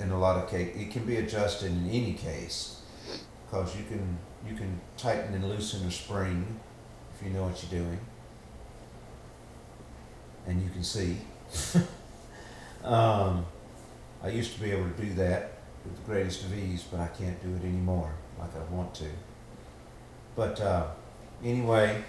[0.00, 0.80] in a lot of cases.
[0.80, 2.82] It can be adjusted in any case
[3.46, 6.60] because you can you can tighten and loosen a spring
[7.14, 7.98] if you know what you're doing
[10.46, 11.16] and you can see.
[12.84, 13.46] um,
[14.22, 15.52] I used to be able to do that
[15.84, 18.12] with the greatest of ease, but I can't do it anymore
[18.44, 19.08] like I want to.
[20.36, 20.86] But uh,
[21.42, 22.02] anyway,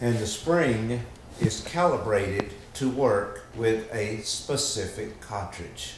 [0.00, 1.02] and the spring
[1.40, 5.94] is calibrated to work with a specific cartridge.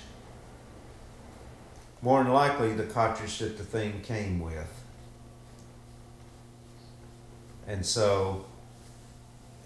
[2.01, 4.83] More than likely, the cartridge that the thing came with.
[7.69, 8.47] And so,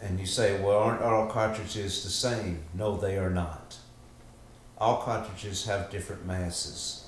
[0.03, 2.65] and you say, well, aren't all cartridges the same?
[2.75, 3.79] No, they are not.
[4.77, 7.06] All cartridges have different masses,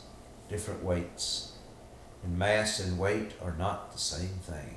[0.49, 1.53] different weights.
[2.25, 4.77] And mass and weight are not the same thing.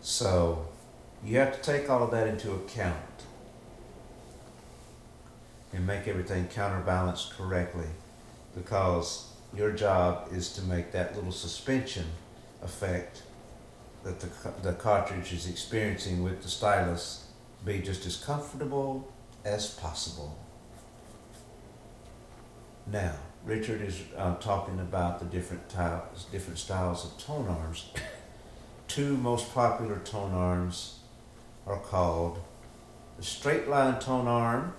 [0.00, 0.66] So,
[1.24, 2.96] you have to take all of that into account
[5.72, 7.86] and make everything counterbalanced correctly
[8.56, 12.06] because your job is to make that little suspension
[12.62, 13.22] effect
[14.04, 14.28] that the,
[14.62, 17.26] the cartridge is experiencing with the stylus
[17.64, 19.12] be just as comfortable
[19.44, 20.36] as possible.
[22.90, 23.12] Now,
[23.44, 27.90] Richard is uh, talking about the different types, different styles of tone arms.
[28.88, 30.98] Two most popular tone arms
[31.66, 32.40] are called
[33.16, 34.72] the straight line tone arm,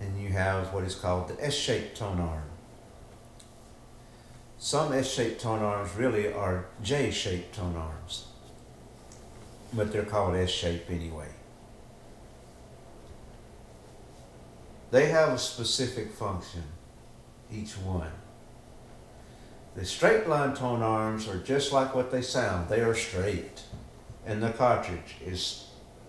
[0.00, 2.44] and you have what is called the S-shaped tone arm.
[4.56, 8.28] Some S-shaped tone arms really are J-shaped tone arms,
[9.74, 11.28] but they're called S-shape anyway.
[14.90, 16.62] They have a specific function,
[17.52, 18.10] each one.
[19.74, 22.68] The straight line tone arms are just like what they sound.
[22.68, 23.62] They are straight.
[24.26, 25.68] And the cartridge is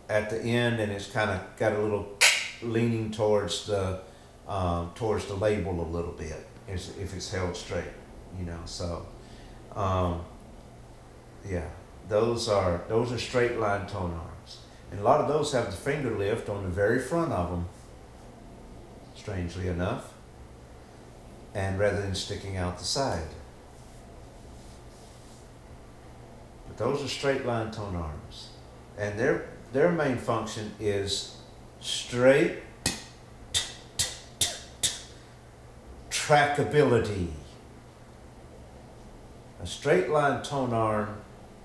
[0.10, 2.18] at the end and it's kind of got a little
[2.62, 4.02] leaning towards the
[4.48, 7.94] um, towards the label a little bit if it's held straight,
[8.38, 8.60] you know.
[8.66, 9.06] So,
[9.76, 10.24] um,
[11.48, 11.70] yeah,
[12.08, 14.58] those are those are straight line tone arms,
[14.92, 17.68] and a lot of those have the finger lift on the very front of them.
[19.20, 20.14] Strangely enough,
[21.54, 23.28] and rather than sticking out the side.
[26.68, 28.50] But those are straight line tone arms,
[28.98, 31.36] and their their main function is
[31.82, 32.60] straight
[36.10, 37.28] trackability.
[39.62, 41.18] A straight line tone arm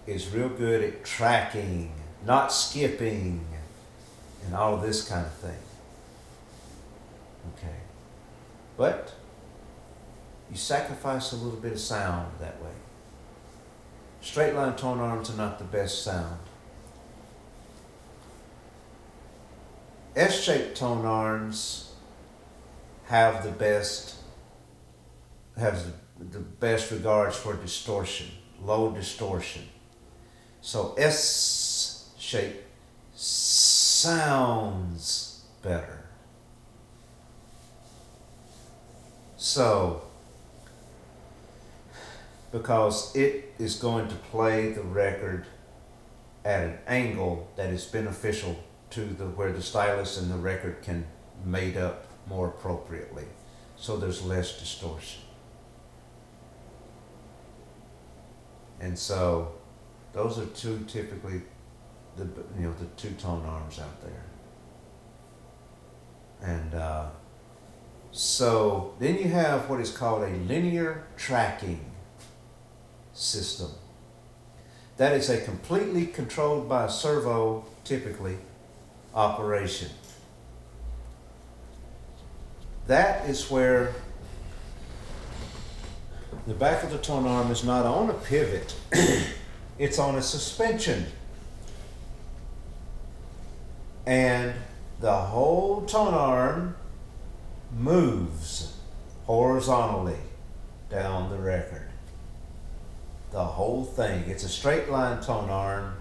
[0.08, 1.92] is real good at tracking,
[2.26, 3.46] not skipping,
[4.44, 5.63] and all of this kind of thing.
[7.52, 7.76] Okay.
[8.76, 9.14] But
[10.50, 12.70] you sacrifice a little bit of sound that way.
[14.20, 16.38] Straight line tone arms are not the best sound.
[20.16, 21.92] S-shaped tone arms
[23.06, 24.16] have the best
[25.56, 25.92] have the,
[26.38, 28.26] the best regards for distortion,
[28.62, 29.62] low distortion.
[30.60, 32.62] So S shape
[33.14, 36.03] sounds better.
[39.44, 40.00] So
[42.50, 45.44] because it is going to play the record
[46.46, 51.04] at an angle that is beneficial to the where the stylus and the record can
[51.44, 53.24] mate up more appropriately.
[53.76, 55.20] So there's less distortion.
[58.80, 59.56] And so
[60.14, 61.42] those are two typically
[62.16, 62.24] the
[62.58, 64.24] you know the two tone arms out there.
[66.40, 67.10] And uh,
[68.14, 71.84] so then you have what is called a linear tracking
[73.12, 73.70] system
[74.96, 78.36] that is a completely controlled by a servo typically
[79.14, 79.90] operation.
[82.86, 83.94] That is where
[86.46, 88.74] the back of the tone arm is not on a pivot,
[89.78, 91.06] it's on a suspension.
[94.06, 94.54] And
[95.00, 96.76] the whole tone arm
[97.76, 98.76] moves
[99.26, 100.18] horizontally
[100.90, 101.88] down the record.
[103.32, 104.24] The whole thing.
[104.28, 105.96] It's a straight line tone arm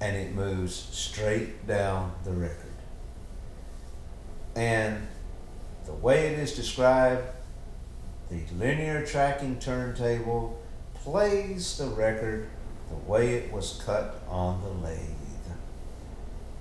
[0.00, 2.56] and it moves straight down the record.
[4.54, 5.06] And
[5.86, 7.22] the way it is described,
[8.30, 10.60] the linear tracking turntable
[10.94, 12.48] plays the record
[12.88, 15.00] the way it was cut on the lathe.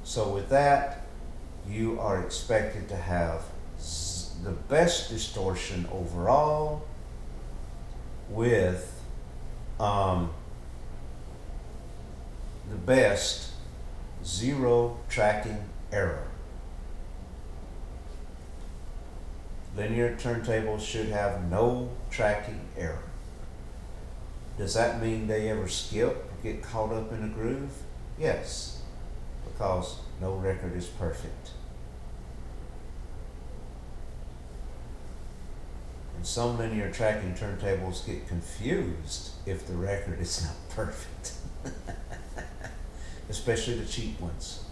[0.03, 1.01] So, with that,
[1.67, 3.43] you are expected to have
[4.45, 6.85] the best distortion overall
[8.29, 9.03] with
[9.79, 10.29] um,
[12.69, 13.49] the best
[14.23, 15.57] zero tracking
[15.91, 16.27] error.
[19.75, 23.03] Linear turntables should have no tracking error.
[24.59, 27.71] Does that mean they ever skip or get caught up in a groove?
[28.17, 28.83] Yes,
[29.43, 31.49] because no record is perfect.
[36.16, 41.34] And some linear tracking turntables get confused if the record is not perfect.
[43.30, 44.63] especially the cheap ones.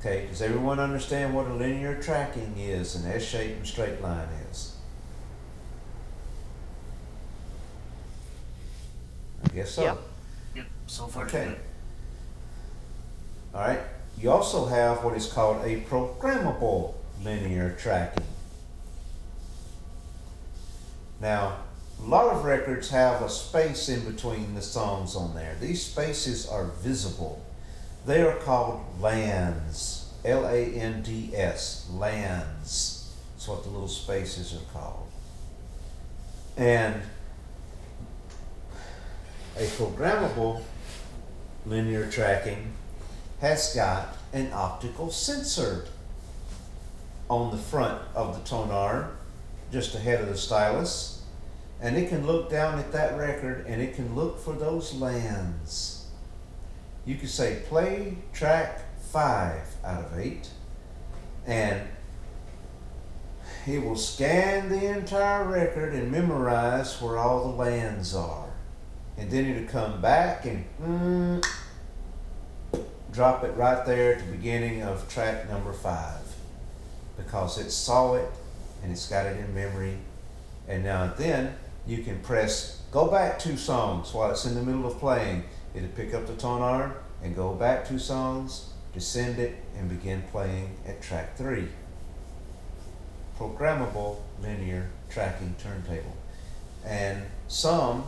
[0.00, 4.28] Okay, does everyone understand what a linear tracking is and S shape and straight line
[4.50, 4.74] is?
[9.44, 9.82] I guess so.
[9.82, 9.98] Yep.
[10.56, 11.44] Yep, so far Okay.
[11.46, 11.58] good.
[13.54, 13.80] All right.
[14.18, 18.24] You also have what is called a programmable linear tracking.
[21.20, 21.56] Now,
[22.02, 25.56] a lot of records have a space in between the songs on there.
[25.60, 27.44] These spaces are visible.
[28.06, 30.12] They are called lands.
[30.24, 31.88] L A N D S.
[31.92, 33.14] Lands.
[33.34, 35.06] That's what the little spaces are called.
[36.56, 37.02] And
[39.56, 40.62] a programmable
[41.66, 42.72] linear tracking
[43.40, 45.86] has got an optical sensor
[47.28, 49.16] on the front of the tone arm,
[49.70, 51.20] just ahead of the stylus
[51.82, 56.06] and it can look down at that record and it can look for those lands.
[57.06, 60.50] You could say play track five out of eight,
[61.46, 61.88] and
[63.66, 68.50] it will scan the entire record and memorize where all the lands are.
[69.16, 71.46] And then it'll come back and mm,
[73.12, 76.20] drop it right there at the beginning of track number five
[77.16, 78.30] because it saw it
[78.82, 79.96] and it's got it in memory.
[80.68, 81.54] And now and then
[81.86, 85.44] you can press go back two songs while it's in the middle of playing.
[85.74, 90.22] It'll pick up the tone arm and go back two songs, descend it, and begin
[90.30, 91.68] playing at track three.
[93.38, 96.16] Programmable linear tracking turntable.
[96.84, 98.04] And some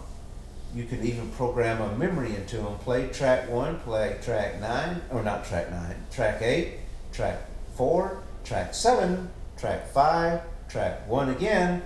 [0.74, 2.78] you can even program a memory into them.
[2.78, 6.78] Play track one, play track nine, or not track nine, track eight,
[7.12, 7.38] track
[7.74, 10.40] four, track seven, track five,
[10.72, 11.82] track one again,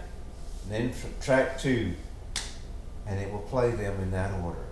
[0.63, 1.93] and then tr- track two,
[3.05, 4.65] and it will play them in that order.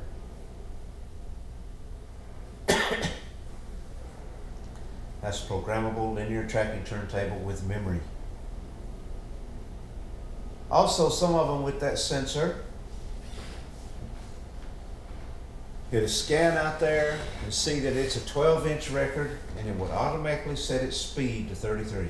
[5.21, 7.99] That's programmable linear tracking turntable with memory.
[10.71, 12.63] Also, some of them with that sensor.
[15.91, 19.91] It'll scan out there and see that it's a 12 inch record and it would
[19.91, 22.09] automatically set its speed to 33.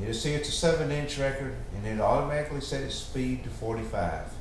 [0.00, 4.32] It'll see it's a 7 inch record and it automatically set its speed to 45.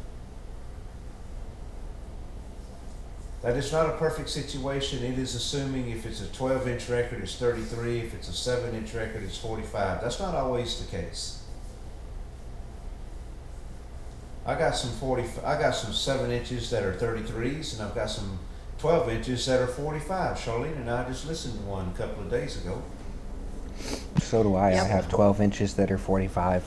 [3.42, 5.04] That is not a perfect situation.
[5.04, 8.00] It is assuming if it's a 12 inch record, it's 33.
[8.00, 10.02] If it's a 7 inch record, it's 45.
[10.02, 11.44] That's not always the case.
[14.46, 18.10] I got some 40, I got some 7 inches that are 33s, and I've got
[18.10, 18.40] some
[18.80, 20.38] 12 inches that are 45.
[20.38, 22.82] Charlene and I just listened to one a couple of days ago.
[24.20, 24.72] So do I.
[24.72, 24.84] Yep.
[24.84, 26.64] I have 12 inches that are 45.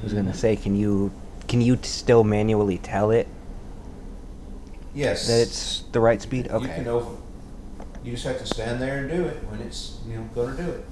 [0.00, 1.12] I was gonna say, can you
[1.48, 3.26] can you t- still manually tell it
[4.94, 5.26] Yes.
[5.28, 6.46] that it's the right speed?
[6.46, 6.74] You Okay.
[6.76, 7.16] can over,
[8.02, 10.68] you just have to stand there and do it when it's, you know, gonna do
[10.70, 10.84] it.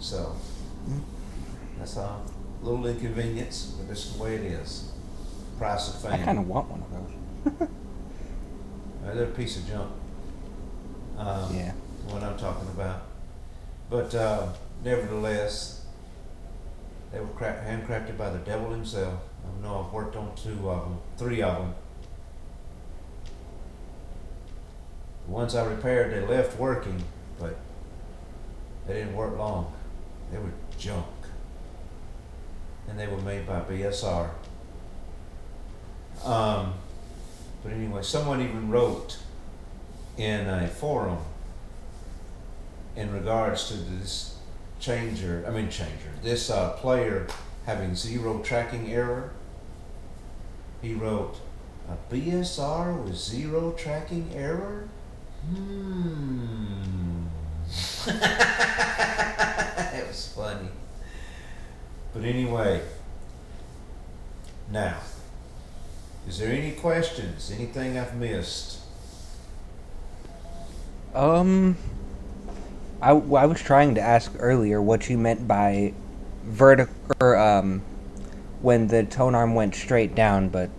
[0.00, 0.34] So,
[1.78, 2.16] that's a
[2.62, 4.90] little inconvenience, but that's the way it is.
[5.58, 6.12] Price of fame.
[6.12, 7.68] I kind of want one of those.
[9.06, 9.90] Uh, They're a piece of junk.
[11.18, 11.72] Um, Yeah.
[12.08, 13.02] What I'm talking about.
[13.90, 14.46] But uh,
[14.84, 15.84] nevertheless,
[17.12, 19.20] they were cra- handcrafted by the devil himself.
[19.44, 21.74] I know I've worked on two of them, three of them.
[25.26, 27.02] The ones I repaired, they left working,
[27.40, 27.56] but
[28.86, 29.72] they didn't work long.
[30.30, 31.06] They were junk.
[32.88, 34.30] And they were made by BSR.
[36.24, 36.74] Um,
[37.64, 39.18] but anyway, someone even wrote
[40.16, 41.18] in a forum
[42.96, 44.36] in regards to this
[44.78, 47.26] changer, I mean changer, this uh, player
[47.66, 49.32] having zero tracking error.
[50.82, 51.36] He wrote,
[51.88, 54.88] a BSR with zero tracking error?
[55.48, 57.26] Hmm.
[58.06, 60.68] it was funny.
[62.12, 62.82] But anyway,
[64.70, 64.98] now,
[66.28, 67.50] is there any questions?
[67.50, 68.80] Anything I've missed?
[71.14, 71.76] Um,
[73.02, 75.94] I, I was trying to ask earlier what you meant by
[76.44, 77.82] vertical, or um,
[78.60, 80.70] when the tone arm went straight down, but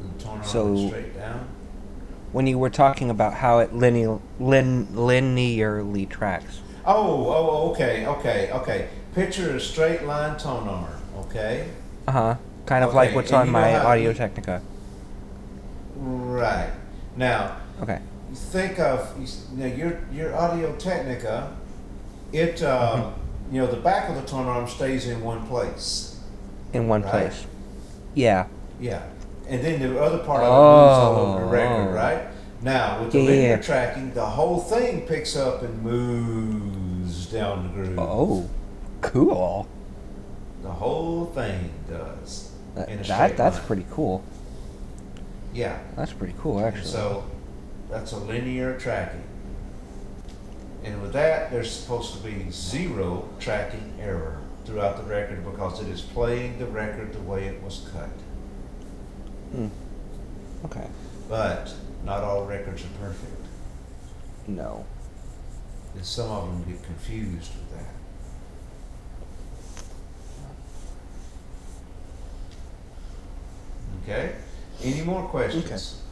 [0.00, 1.48] The tone arm So- went straight down?
[2.32, 6.60] when you were talking about how it linear, lin, linearly tracks.
[6.84, 8.88] Oh, oh, okay, okay, okay.
[9.14, 11.68] Picture a straight line tone arm, okay?
[12.08, 12.36] Uh huh.
[12.66, 14.60] Kind of like what's and on my Audio Technica.
[15.96, 16.72] Right.
[17.16, 18.00] Now, Okay.
[18.54, 21.52] Think of you s- now your your Audio Technica.
[22.32, 23.54] It um, Mm-hmm.
[23.54, 26.20] you know the back of the tone arm stays in one place.
[26.72, 27.10] In one Right.
[27.10, 27.46] place.
[28.14, 28.46] Yeah.
[28.80, 29.02] Yeah,
[29.48, 31.50] and then the other part of it moves all over the Oh.
[31.50, 32.22] record, right?
[32.62, 37.68] Now with the Yeah, linear tracking, the whole thing picks up and moves down the
[37.74, 37.98] groove.
[37.98, 38.48] Oh,
[39.00, 39.66] cool.
[40.62, 42.50] The whole thing does.
[42.76, 43.66] That, in a that that's line.
[43.66, 44.22] pretty cool.
[45.52, 45.76] Yeah.
[45.96, 46.86] That's pretty cool, actually.
[46.90, 47.24] so
[47.94, 49.22] that's a linear tracking.
[50.82, 55.86] And with that, there's supposed to be zero tracking error throughout the record because it
[55.86, 58.08] is playing the record the way it was cut.
[59.52, 59.68] Hmm.
[60.64, 60.88] okay.
[61.28, 61.72] But
[62.04, 63.46] not all records are perfect.
[64.48, 64.84] No.
[65.94, 67.94] And some of them get confused with that.
[74.02, 74.34] Okay?
[74.82, 76.02] Any more questions?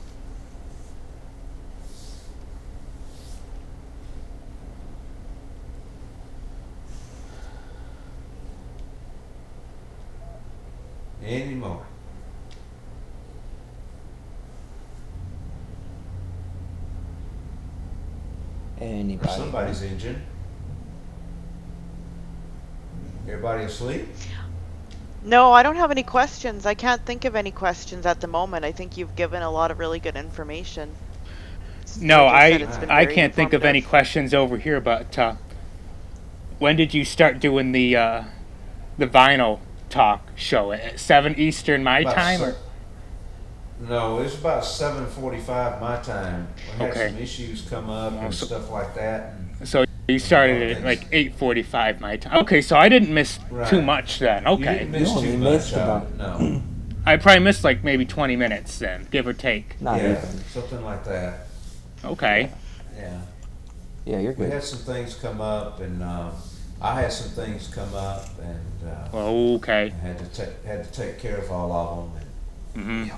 [11.24, 11.86] Any more?
[18.80, 19.32] Or Anybody?
[19.32, 20.22] somebody's engine?
[23.28, 24.08] Everybody asleep?
[25.22, 26.66] No, I don't have any questions.
[26.66, 28.64] I can't think of any questions at the moment.
[28.64, 30.92] I think you've given a lot of really good information.
[32.00, 34.80] No, like I said, I can't think of any questions over here.
[34.80, 35.34] But uh,
[36.58, 38.24] when did you start doing the uh,
[38.98, 39.60] the vinyl
[39.92, 42.38] talk show at seven Eastern my About time?
[42.40, 42.56] se- Or?
[43.88, 46.48] No, it was about seven forty-five my time.
[46.78, 47.08] We had Okay.
[47.08, 49.34] some issues come up and so- stuff like that.
[49.58, 51.02] and So you started at thanks.
[51.02, 52.38] like eight forty-five my time.
[52.40, 53.38] Okay, so I didn't miss
[53.68, 54.44] too much then.
[54.44, 56.24] You Okay, didn't miss You only too missed much about- it, no.
[56.56, 56.60] Uh,
[57.06, 59.80] I probably missed like maybe twenty minutes then, give or take.
[59.80, 60.44] Not yeah, even.
[60.50, 61.46] something like that.
[62.04, 62.50] Okay.
[62.96, 63.18] Yeah.
[64.04, 64.46] Yeah, you're good.
[64.48, 66.32] We had some things come up, and um,
[66.84, 69.92] I had some things come up, and uh, Well, okay.
[70.02, 72.22] I had to take had to take care of all of them.
[72.74, 73.16] And hmm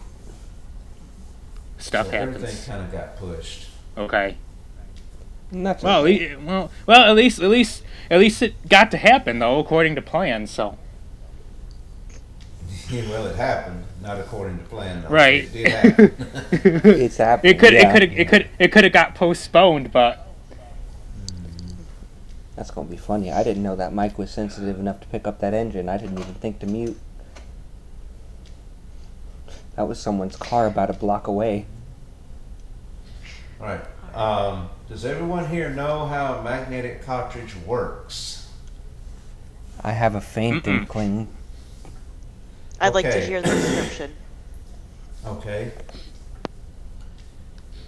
[1.79, 2.37] Stuff so happens.
[2.37, 3.69] Everything kind of got pushed.
[3.97, 4.37] Okay.
[5.51, 6.37] And that's Well, okay.
[6.37, 9.95] le- well, well, at least, at least, at least it got to happen though, according
[9.95, 10.47] to plan.
[10.47, 10.77] So,
[12.93, 15.03] well, it happened, not according to plan.
[15.03, 15.09] Though.
[15.09, 15.45] right.
[15.45, 16.15] It did happen.
[16.53, 17.55] it's happening.
[17.55, 17.89] It could, yeah.
[17.89, 20.24] it could, it could, it could have got postponed, but
[22.57, 23.33] That's gonna be funny.
[23.33, 25.89] I didn't know that Mike was sensitive enough to pick up that engine.
[25.89, 26.99] I didn't even think to mute.
[29.77, 31.67] That was someone's car about a block away.
[33.61, 33.81] All right.
[34.15, 38.49] Um, does everyone here know how a magnetic cartridge works?
[39.83, 40.81] I have a faint Mm-mm.
[40.83, 41.29] inkling.
[42.81, 43.27] I'd like to Okay.
[43.27, 44.15] hear the description.
[45.27, 45.73] Okay.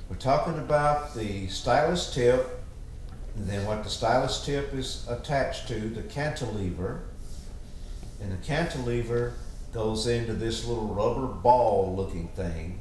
[0.08, 2.55] We're talking about the stylus tip,
[3.36, 7.02] and then what the stylus tip is attached to, the cantilever.
[8.20, 9.34] And the cantilever
[9.72, 12.78] goes into this little rubber ball looking thing.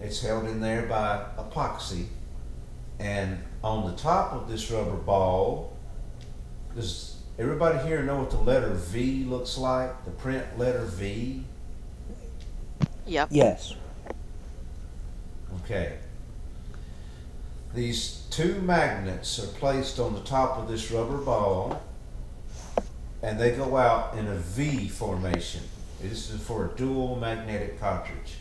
[0.00, 2.06] It's held in there by epoxy.
[2.98, 5.76] And on the top of this rubber ball,
[6.74, 10.04] does everybody here know what the letter V looks like?
[10.06, 11.44] The print letter V?
[13.04, 13.28] Yep.
[13.30, 13.74] Yes.
[15.62, 15.98] Okay.
[17.74, 21.82] These two magnets are placed on the top of this rubber ball
[23.22, 25.62] and they go out in a V formation.
[26.00, 28.36] This is for a dual magnetic cartridge.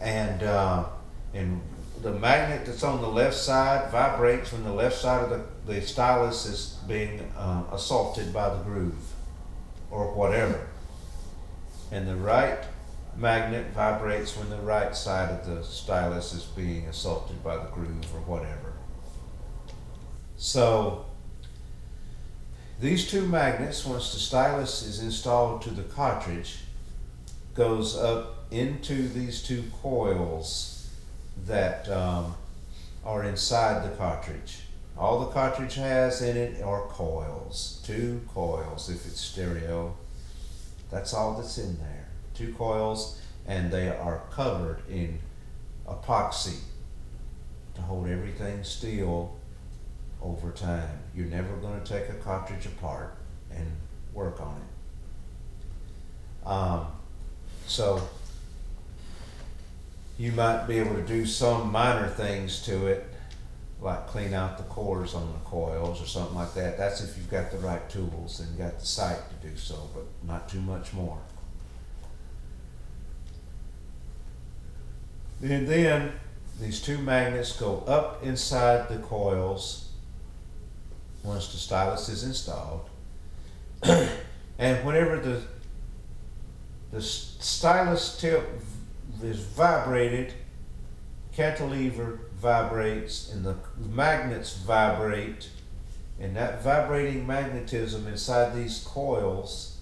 [0.00, 0.84] And, uh,
[1.32, 1.60] and
[2.02, 5.80] the magnet that's on the left side vibrates when the left side of the, the
[5.80, 9.12] stylus is being uh, assaulted by the groove
[9.90, 10.68] or whatever.
[11.90, 12.58] And the right
[13.16, 18.04] magnet vibrates when the right side of the stylus is being assaulted by the groove
[18.14, 18.72] or whatever.
[20.36, 21.06] So
[22.80, 26.58] these two magnets, once the stylus is installed to the cartridge,
[27.54, 30.90] goes up into these two coils
[31.46, 32.34] that um,
[33.04, 34.58] are inside the cartridge.
[34.96, 39.96] All the cartridge has in it are coils, two coils if it's stereo.
[40.90, 41.93] That's all that's in there.
[42.34, 45.18] Two coils, and they are covered in
[45.86, 46.58] epoxy
[47.74, 49.36] to hold everything still
[50.22, 50.98] over time.
[51.14, 53.16] You're never going to take a cartridge apart
[53.50, 53.66] and
[54.12, 56.46] work on it.
[56.46, 56.86] Um,
[57.66, 58.06] so
[60.18, 63.06] you might be able to do some minor things to it,
[63.80, 66.78] like clean out the cores on the coils or something like that.
[66.78, 70.04] That's if you've got the right tools and got the sight to do so, but
[70.26, 71.18] not too much more.
[75.44, 76.12] And then
[76.58, 79.90] these two magnets go up inside the coils
[81.22, 82.88] once the stylus is installed.
[83.82, 85.42] and whenever the
[86.92, 88.48] the stylus tip
[89.22, 90.32] is vibrated,
[91.36, 95.50] cantilever vibrates and the magnets vibrate
[96.18, 99.78] and that vibrating magnetism inside these coils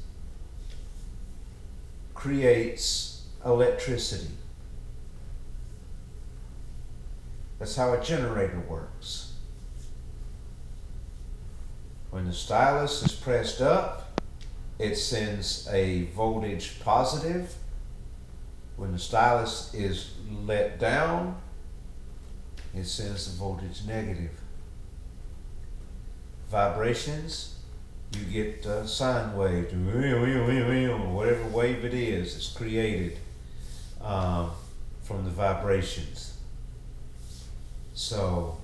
[2.15, 4.31] creates electricity.
[7.63, 9.35] That's how a generator works.
[12.11, 14.21] When the stylus is pressed up,
[14.81, 17.55] it sends a voltage positive.
[18.75, 20.11] When the stylus is
[20.45, 21.41] let down,
[22.75, 24.33] it sends the voltage negative.
[26.51, 27.61] Vibrations,
[28.19, 33.19] you get a sine wave, whatever wave it is, it's created
[34.03, 34.51] um,
[35.05, 36.32] from the vibrations.
[38.03, 38.59] So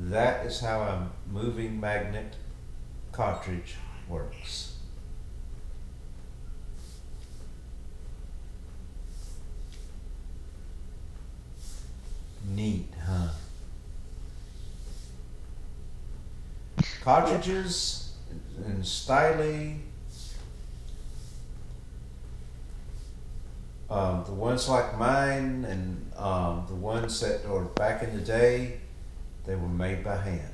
[0.00, 2.34] that is how a moving magnet
[3.12, 3.76] cartridge
[4.08, 4.74] works.
[12.50, 13.28] Neat, huh?
[17.00, 18.14] Cartridges
[18.66, 19.78] and styli.
[23.90, 28.80] Um, the ones like mine and um, the ones that were back in the day,
[29.44, 30.50] they were made by hand.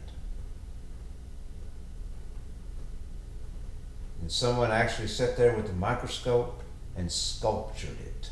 [4.21, 6.63] And someone actually sat there with a microscope
[6.97, 8.31] and sculptured it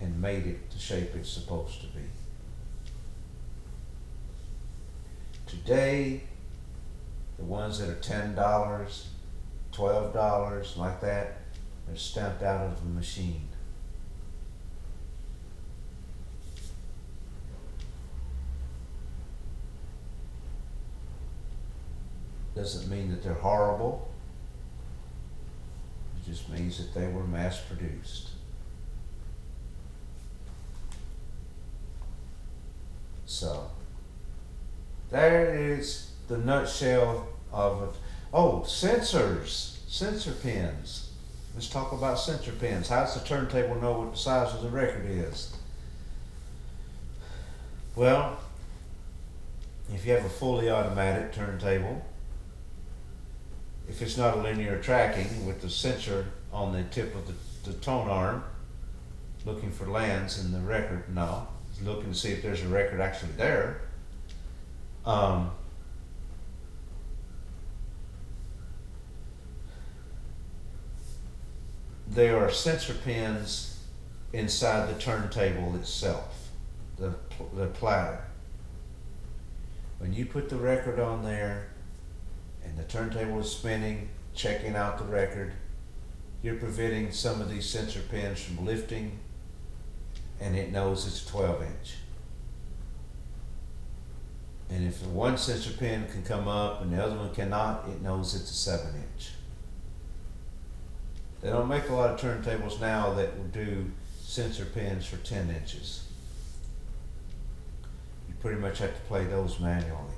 [0.00, 2.02] and made it the shape it's supposed to be.
[5.46, 6.22] Today,
[7.38, 9.08] the ones that are ten dollars,
[9.72, 11.38] twelve dollars, like that,
[11.86, 13.48] they're stamped out of a machine.
[22.54, 24.08] Doesn't mean that they're horrible.
[26.16, 28.30] It just means that they were mass produced.
[33.26, 33.70] So
[35.10, 37.96] there is the nutshell of.
[38.32, 41.10] Oh, sensors, sensor pins.
[41.54, 42.88] Let's talk about sensor pins.
[42.88, 45.56] How does the turntable know what the size of the record is?
[47.94, 48.40] Well,
[49.92, 52.04] if you have a fully automatic turntable,
[53.88, 57.76] if it's not a linear tracking with the sensor on the tip of the, the
[57.78, 58.44] tone arm,
[59.44, 61.48] looking for lands in the record, now,
[61.82, 63.82] looking to see if there's a record actually there.
[65.04, 65.50] Um,
[72.08, 73.82] there are sensor pins
[74.32, 76.48] inside the turntable itself,
[76.96, 77.14] the,
[77.54, 78.24] the platter.
[79.98, 81.68] When you put the record on there
[82.64, 85.52] and the turntable is spinning, checking out the record,
[86.42, 89.18] you're preventing some of these sensor pins from lifting
[90.40, 91.94] and it knows it's 12 inch.
[94.70, 98.34] And if one sensor pin can come up and the other one cannot, it knows
[98.34, 99.30] it's a 7 inch.
[101.40, 103.90] They don't make a lot of turntables now that will do
[104.20, 106.08] sensor pins for 10 inches.
[108.28, 110.13] You pretty much have to play those manually,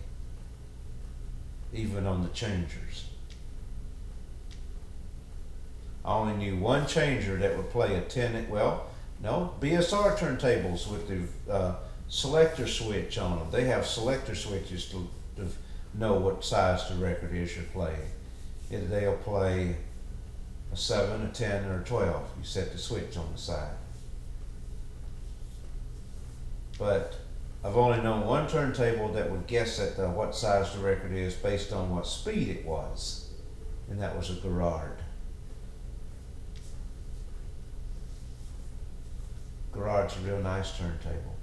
[1.77, 3.09] even on the changers.
[6.05, 8.87] I only knew one changer that would play a 10, in- well,
[9.23, 11.75] no, BSR turntables with the uh,
[12.09, 13.49] selector switch on them.
[13.51, 15.49] They have selector switches to, to
[15.95, 18.11] know what size the record is you're playing.
[18.71, 19.77] Either they'll play
[20.73, 22.31] a 7, a 10, or a 12.
[22.39, 23.75] You set the switch on the side.
[26.79, 27.17] But
[27.67, 31.35] I've only known one turntable that would guess at the, what size the record is
[31.35, 33.31] based on what speed it was,
[33.91, 35.01] and that was a Garrard.
[39.75, 41.35] Garrard's a real nice turntable.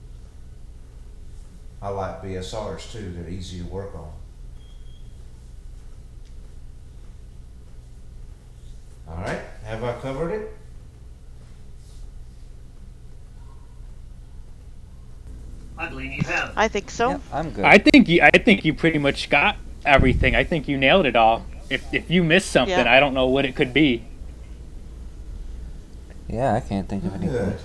[1.81, 4.13] I like BSRs too, they're easy to work on.
[9.09, 10.57] All right, have I covered it?
[15.83, 16.53] I believe you have.
[16.55, 17.09] I think so.
[17.11, 17.65] Yep, I'm good.
[17.65, 18.21] I think you.
[18.21, 20.35] I think you pretty much got everything.
[20.35, 21.45] I think you nailed it all.
[21.69, 22.93] If if you missed something, Yeah.
[22.93, 24.03] I don't know what it could be.
[26.27, 27.31] yeah, I can't think of anything.
[27.35, 27.59] Good.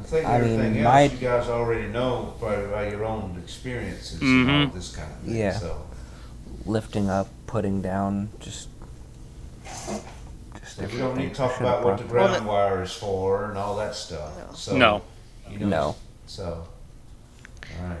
[0.00, 4.20] I think I mean, everything my- you guys already know by, by your own experiences
[4.20, 4.68] and mm-hmm.
[4.68, 5.36] all this kind of thing.
[5.36, 5.52] Yeah.
[5.58, 5.86] So,
[6.66, 8.68] Lifting up, putting down, just.
[9.64, 13.48] just so we don't need to talk about what the brought- ground wire is for
[13.48, 14.36] and all that stuff.
[14.36, 14.54] No.
[14.54, 15.02] So, No.
[15.50, 15.96] You know, No.
[16.26, 16.68] So,
[17.80, 17.98] all right.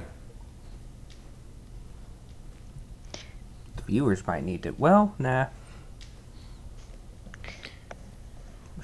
[3.76, 4.74] The viewers might need to.
[4.78, 5.46] Well, nah.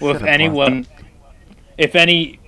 [0.00, 0.86] Well, if Should've brought anyone,
[1.76, 2.38] if any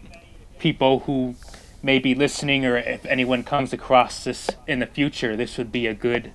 [0.59, 1.34] people who
[1.82, 5.86] may be listening, or if anyone comes across this in the future, this would be
[5.86, 6.32] a good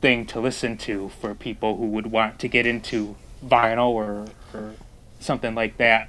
[0.00, 4.74] thing to listen to for people who would want to get into vinyl or, or
[5.18, 6.08] something like that.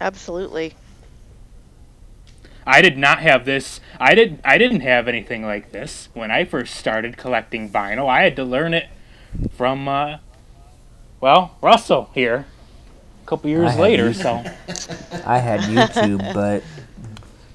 [0.00, 0.74] Absolutely.
[2.66, 3.80] I did not have this.
[4.00, 4.40] I did.
[4.44, 8.08] I didn't have anything like this when I first started collecting vinyl.
[8.08, 8.88] I had to learn it
[9.52, 10.18] from, uh,
[11.20, 12.46] well, Russell here.
[13.22, 14.30] A couple years I later, so
[15.24, 16.62] I had YouTube, but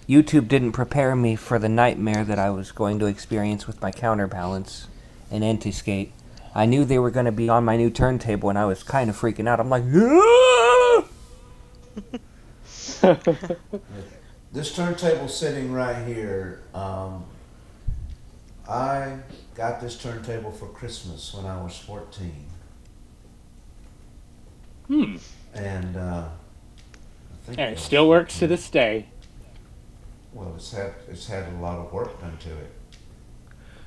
[0.07, 3.91] YouTube didn't prepare me for the nightmare that I was going to experience with my
[3.91, 4.87] counterbalance
[5.29, 6.11] and anti-skate.
[6.55, 9.09] I knew they were going to be on my new turntable, and I was kind
[9.11, 9.59] of freaking out.
[9.59, 9.83] I'm like!
[14.51, 17.25] This turntable sitting right here, um,
[18.67, 19.17] I
[19.55, 22.45] got this turntable for Christmas when I was 14.
[24.87, 25.17] hmm,
[25.53, 29.05] And, uh, I think and it still works to this day.
[30.33, 32.71] Well, it's had, it's had a lot of work done to it.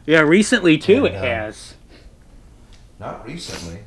[0.07, 1.75] Yeah, recently too, it uh, has.
[3.01, 3.81] Not recently.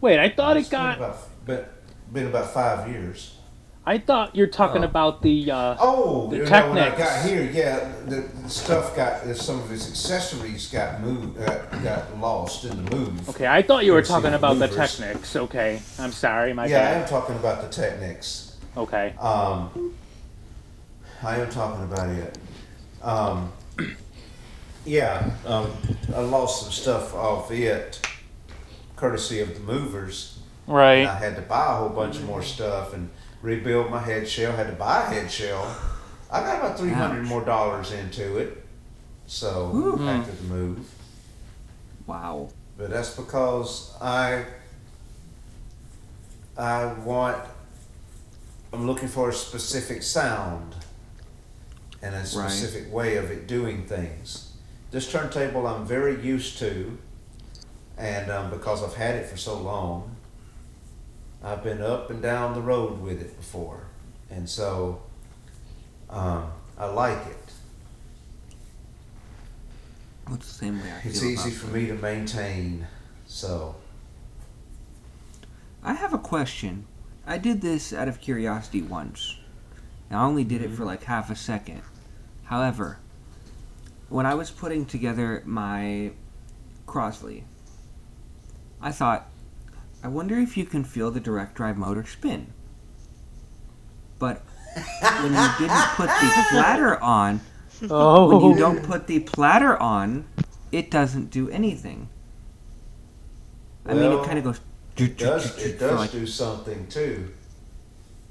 [0.00, 0.96] Wait, I thought It's it been got.
[0.98, 1.64] about, been,
[2.12, 3.34] been about five years.
[3.90, 4.92] I thought you're talking Oh.
[4.92, 5.50] about the.
[5.50, 9.68] Uh, Oh, The know, when I got here, yeah, the, the stuff got some of
[9.68, 13.28] his accessories got moved, uh, got lost in the move.
[13.30, 14.96] okay, I thought you were talking the about the movers.
[14.96, 15.34] Technics.
[15.34, 18.56] Okay, I'm sorry, my yeah, I am talking about the Technics.
[18.76, 19.12] Okay.
[19.18, 19.92] Um,
[21.24, 22.38] I am talking about it.
[23.02, 23.52] Um,
[24.84, 25.72] yeah, um,
[26.14, 28.00] I lost some stuff off it,
[28.94, 30.38] courtesy of the movers.
[30.68, 33.10] And I had to buy a whole bunch of more stuff and
[33.42, 34.52] rebuild my head shell.
[34.52, 35.76] Had to buy a head shell.
[36.30, 37.28] I got about three hundred Ouch.
[37.28, 38.64] more dollars into it.
[39.26, 40.90] So after the move,
[42.06, 42.48] Wow.
[42.76, 44.44] but that's because I
[46.58, 47.38] I want
[48.72, 50.74] I'm looking for a specific sound.
[52.02, 54.52] and a specific way of it doing things.
[54.90, 56.96] This turntable I'm very used to,
[57.98, 60.09] and um, because I've had it for so long,
[61.42, 63.84] I've been up and down the road with it before,
[64.30, 65.02] and so
[66.08, 67.36] um, I like it.
[70.32, 72.86] It's the same way I It's feel easy about for me to maintain,
[73.26, 73.74] so
[75.82, 76.86] I have a question.
[77.26, 79.36] I did this out of curiosity once.
[80.08, 81.82] And I only did it for like half a second.
[82.44, 82.98] However,
[84.08, 86.10] when I was putting together my
[86.86, 87.44] Crosley,
[88.80, 89.28] I thought,
[90.02, 92.52] I wonder if you can feel the direct drive motor spin.
[94.18, 94.42] But
[95.20, 97.40] when you didn't put the platter on,
[97.90, 98.28] Oh.
[98.28, 100.26] when you don't put the platter on,
[100.70, 102.08] it doesn't do anything.
[103.86, 104.60] I mean, it kind of goes.
[104.96, 105.58] it does.
[105.58, 107.30] It does like- do something too.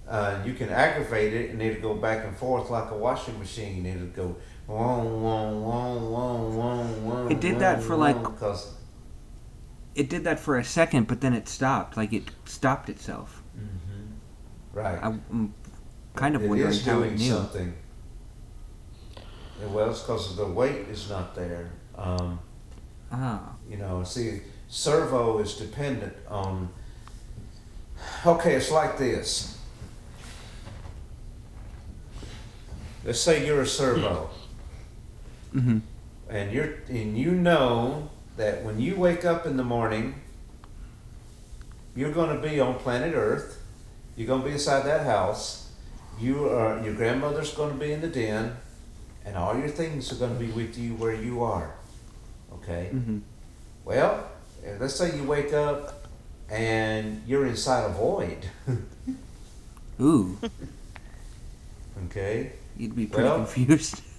[0.07, 3.85] Uh, you can aggravate it, and it'll go back and forth like a washing machine.
[3.85, 4.35] It'll go
[4.65, 6.83] whoa, whoa, whoa, whoa, whoa,
[7.23, 7.27] whoa.
[7.27, 8.73] It did that for, like- because
[9.99, 11.97] it did that for a second, but then it stopped.
[11.97, 13.43] Like it stopped itself.
[14.73, 14.97] right.
[15.01, 15.53] I'm
[16.15, 17.31] kind of It wondering is how doing it knew.
[17.31, 17.73] something.
[19.59, 21.69] Yeah, well, it's because the weight is not there.
[21.95, 22.39] Um,
[23.11, 26.69] Ah, you know, see, servo is dependent on.
[28.25, 29.57] Okay, it's like this.
[33.03, 34.29] Let's say you're a servo,
[35.55, 35.79] mm-hmm.
[36.29, 38.09] and you're and you know
[38.39, 40.15] that when you wake up in the morning,
[41.93, 43.61] you're going to be on planet Earth.
[44.15, 45.71] You're going to be inside that house.
[46.19, 48.55] You are your grandmother's going to be in the den,
[49.25, 51.75] and all your things are going to be with you where you are.
[52.53, 52.91] Okay.
[52.93, 53.19] Mm-hmm.
[53.83, 54.29] Well,
[54.79, 56.07] let's say you wake up
[56.49, 58.45] and you're inside a void.
[60.01, 60.37] Ooh,
[62.05, 62.53] okay.
[62.77, 64.01] you'd be pretty Well- confused.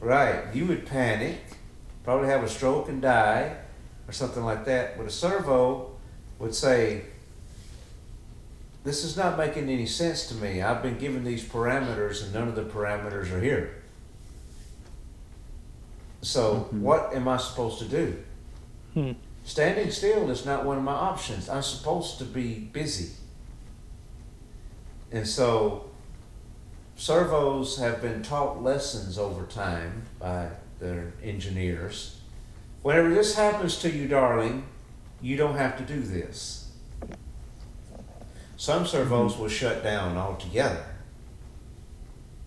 [0.00, 0.44] Right.
[0.54, 1.40] You would panic,
[2.04, 3.56] probably have a stroke and die,
[4.08, 4.96] or something like that.
[4.96, 5.92] But a servo
[6.38, 7.02] would say,
[8.82, 10.62] This is not making any sense to me.
[10.62, 13.74] I've been given these parameters and none of the parameters are here.
[16.22, 16.80] So, Mhm.
[16.80, 18.16] what am I supposed to do?
[18.94, 19.12] Hmm.
[19.44, 21.48] Standing still is not one of my options.
[21.48, 23.10] I'm supposed to be busy.
[25.12, 25.84] And so,
[26.96, 30.48] servos have been taught lessons over time by
[30.80, 32.20] their engineers.
[32.82, 34.64] Whenever this happens to you, darling,
[35.20, 36.70] you don't have to do this.
[38.56, 40.84] Some servos will shut down altogether.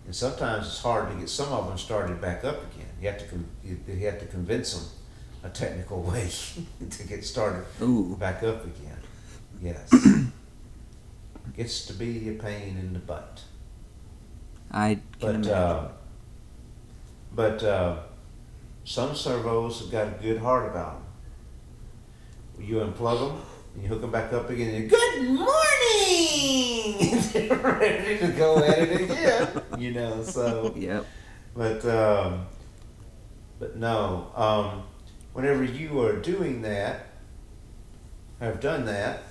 [0.05, 2.89] And sometimes it's hard to get some of them started back up again.
[3.01, 3.26] You have to
[3.64, 4.85] you, you have to convince them
[5.43, 6.30] a technical way
[6.89, 8.97] to get started Ooh, back up again.
[9.61, 9.93] Yes.
[11.55, 13.41] Gets to be a pain in the butt.
[14.72, 15.88] I But uh,
[17.35, 17.97] but uh,
[18.85, 21.01] some servos have got a good heart about
[22.57, 22.65] them.
[22.65, 23.41] You unplug them,
[23.73, 24.76] and you hook them back up again.
[24.76, 25.49] And good morning.
[27.34, 29.61] They're ready to go at it again.
[29.77, 30.23] You know.
[30.23, 31.05] So, yep.
[31.55, 32.45] but um,
[33.60, 34.31] but no.
[34.35, 34.84] Um,
[35.34, 37.07] whenever you are doing that,
[38.39, 39.23] have done that,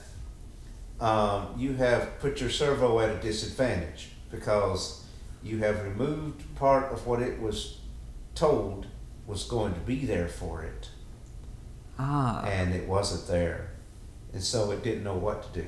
[1.00, 5.04] um, you have put your servo at a disadvantage because
[5.42, 7.78] you have removed part of what it was
[8.34, 8.86] told
[9.26, 10.88] was going to be there for it,
[11.98, 13.70] Ah, and it wasn't there,
[14.32, 15.66] and so it didn't know what to do.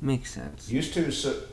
[0.00, 0.70] makes sense.
[0.70, 1.10] Used to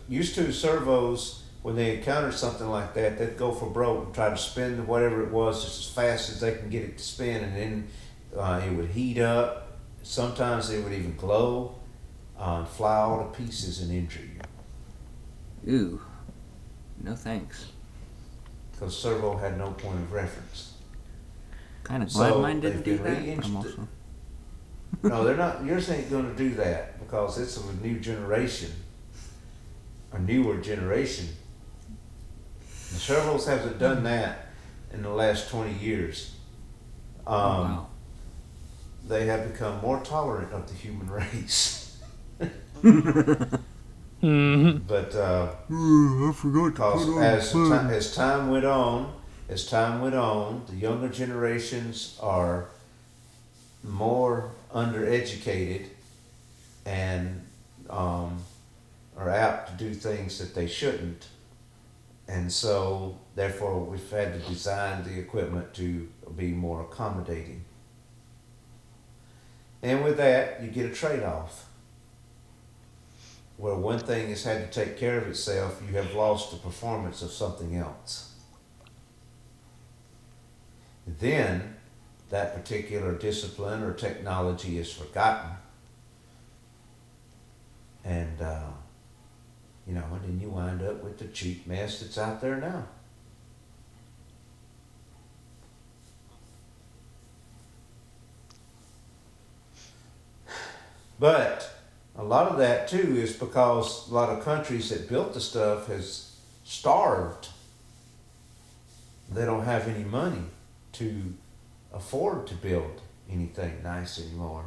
[0.07, 4.30] used to servos when they encountered something like that, they'd go for broke and try
[4.30, 7.43] to spin whatever it was just as fast as they can get it to spin,
[7.43, 7.88] and then
[8.38, 9.77] uh, it would heat up.
[10.03, 11.76] Sometimes it would even glow,
[12.38, 16.02] uh, fly all to pieces, and injure you Ooh,
[17.03, 17.70] no thanks.
[18.82, 20.74] Because servo had no point of reference.
[21.84, 23.36] Kind of glad So, mine didn't do they've that.
[23.38, 23.88] But I'm also
[25.03, 25.64] No, they're not.
[25.64, 28.72] Yours ain't going to do that because it's of a new generation,
[30.12, 31.28] a newer generation.
[32.66, 34.48] The servos hasn't done that
[34.91, 36.36] in the last twenty years.
[37.28, 37.88] Um, oh, wow.
[39.08, 41.99] They have become more tolerant of the human race,
[44.22, 49.14] hmm but uh, I forgot because as the ti- as time went on,
[49.49, 52.68] as time went on, the younger generations are
[53.84, 55.88] more undereducated
[56.85, 57.41] and
[57.89, 58.38] um,
[59.18, 61.27] are apt to do things that they shouldn't,
[62.27, 66.07] and so therefore we've had to design the equipment to
[66.38, 67.65] be more accommodating.
[69.84, 71.65] And with that, you get a trade-off.
[73.62, 77.22] Where one thing has had to take care of itself, you have lost the performance
[77.22, 78.34] of something else.
[81.06, 81.76] Then
[82.32, 85.52] that particular discipline or technology is forgotten.
[88.04, 88.72] And, uh,
[89.86, 92.88] you know, and then you wind up with the cheap mess that's out there now.
[101.20, 101.81] But
[102.16, 105.88] a lot of that too is because a lot of countries that built the stuff
[105.88, 107.50] has starved.
[109.30, 110.44] They don't have any money
[110.94, 111.34] to
[111.94, 114.66] afford to build anything nice anymore.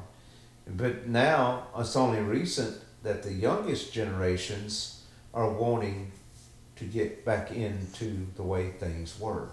[0.66, 5.02] But now it's only recent that the youngest generations
[5.34, 6.12] are wanting
[6.76, 9.50] to get back into the way things were.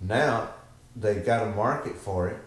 [0.00, 0.50] Now
[0.96, 2.38] they've got a market for it,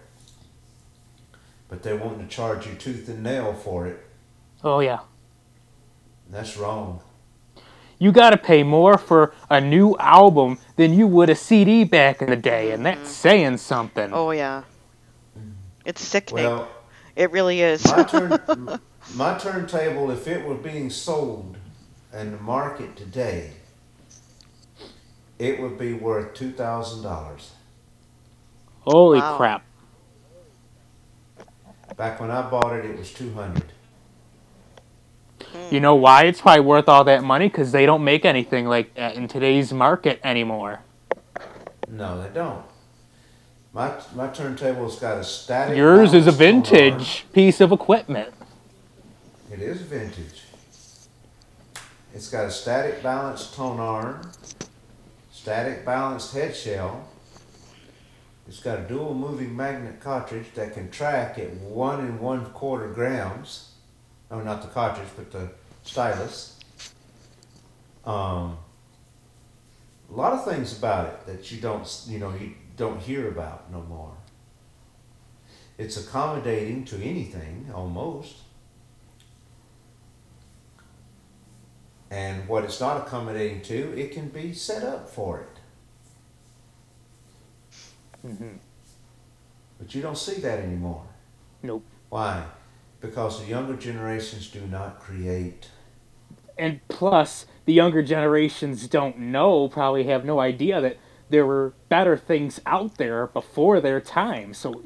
[1.70, 4.04] but they want to charge you tooth and nail for it.
[4.64, 5.00] Oh yeah.
[6.30, 7.02] That's wrong.
[7.98, 12.22] You got to pay more for a new album than you would a CD back
[12.22, 14.12] in the day, and that's saying something.
[14.14, 14.64] Oh yeah.
[15.86, 16.46] It's sickening.
[16.46, 16.68] Well,
[17.16, 17.86] it really is.
[17.86, 18.40] my turn,
[19.16, 21.58] my turntable, if it were being sold
[22.12, 23.52] in the market today,
[25.40, 27.52] it would be worth two thousand dollars.
[28.82, 29.38] Holy Wow.
[29.38, 29.64] crap.
[31.98, 33.72] Back when I bought it, it was two hundred.
[35.72, 37.48] You know why it's probably worth all that money?
[37.48, 40.82] Because they don't make anything like that in today's market anymore.
[41.88, 42.66] No, they don't.
[43.74, 45.78] My my turntable's got a static.
[45.78, 48.34] Yours is a vintage piece of equipment.
[49.52, 50.44] It is vintage.
[52.14, 54.32] It's got a static balanced tone arm,
[55.32, 57.08] static balanced head shell.
[58.48, 62.88] It's got a dual moving magnet cartridge that can track at one and one quarter
[62.90, 63.72] grams.
[64.30, 65.50] Oh, not the cartridge, but the
[65.84, 66.60] stylus.
[68.06, 68.58] Um,
[70.10, 73.72] a lot of things about it that you don't, you know, you don't hear about
[73.72, 74.14] no more.
[75.78, 78.36] It's accommodating to anything almost.
[82.12, 85.55] And what it's not accommodating to, it can be set up for it.
[88.26, 88.58] Mhm.
[89.80, 91.04] But you don't see that anymore.
[91.62, 91.84] Nope.
[92.10, 92.46] Why?
[93.02, 95.70] Because the younger generations do not create.
[96.58, 100.98] And plus, the younger generations don't know, probably have no idea that
[101.30, 104.54] there were better things out there before their time.
[104.54, 104.82] So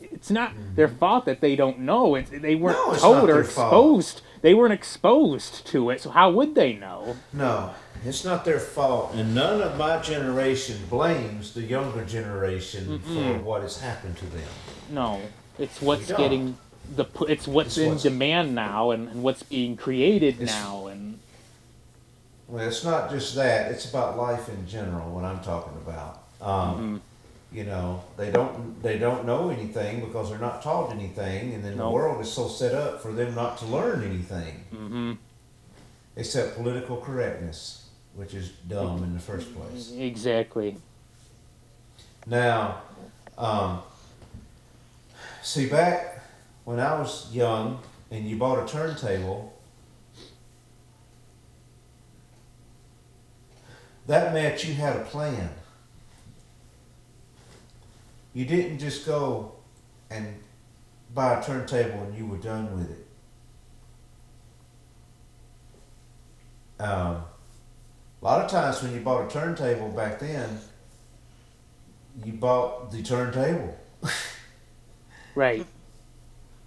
[0.00, 2.14] it's not their fault that they don't know.
[2.14, 2.88] It's, they weren't Mm-hmm.
[2.88, 3.66] No, it's told or their fault.
[3.72, 4.22] exposed.
[4.42, 6.00] They weren't exposed to it.
[6.00, 7.16] So how would they know?
[7.32, 7.74] No,
[8.04, 9.12] it's not their fault.
[9.14, 14.48] And none of my generation blames the younger generation for what has happened to them.
[14.90, 15.20] No,
[15.58, 16.56] it's what's getting
[16.96, 17.04] the.
[17.04, 20.86] pu- It's what's It's in what's- demand now, and, and what's being created It's- now,
[20.86, 21.18] and
[22.48, 23.70] Well, it's not just that.
[23.70, 25.08] It's about life in general.
[25.10, 26.22] What I'm talking about.
[26.40, 27.00] Um,
[27.52, 31.72] You know, they don't they don't know anything because they're not taught anything, and then
[31.76, 31.92] the Nope.
[31.94, 35.12] world is so set up for them not to learn anything hmm
[36.16, 37.79] except political correctness,
[38.14, 39.92] which is dumb in the first place.
[39.96, 40.76] exactly.
[42.26, 42.82] Now,
[43.38, 43.80] um,
[45.42, 46.22] see, back
[46.64, 47.80] when I was young
[48.10, 49.54] and you bought a turntable,
[54.06, 55.50] that meant you had a plan.
[58.34, 59.52] You didn't just go
[60.10, 60.36] and
[61.14, 63.06] buy a turntable and you were done with it.
[66.82, 67.24] Um,
[68.20, 70.58] a lot of times when you bought a turntable back then,
[72.24, 73.76] you bought the turntable.
[75.36, 75.64] Right.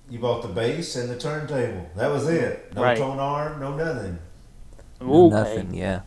[0.09, 1.89] You bought the base and the turntable.
[1.97, 2.73] That was it.
[2.73, 2.97] No Right.
[2.97, 4.19] tone arm, no nothing.
[5.01, 5.35] No, Okay.
[5.35, 6.01] Nothing, yeah.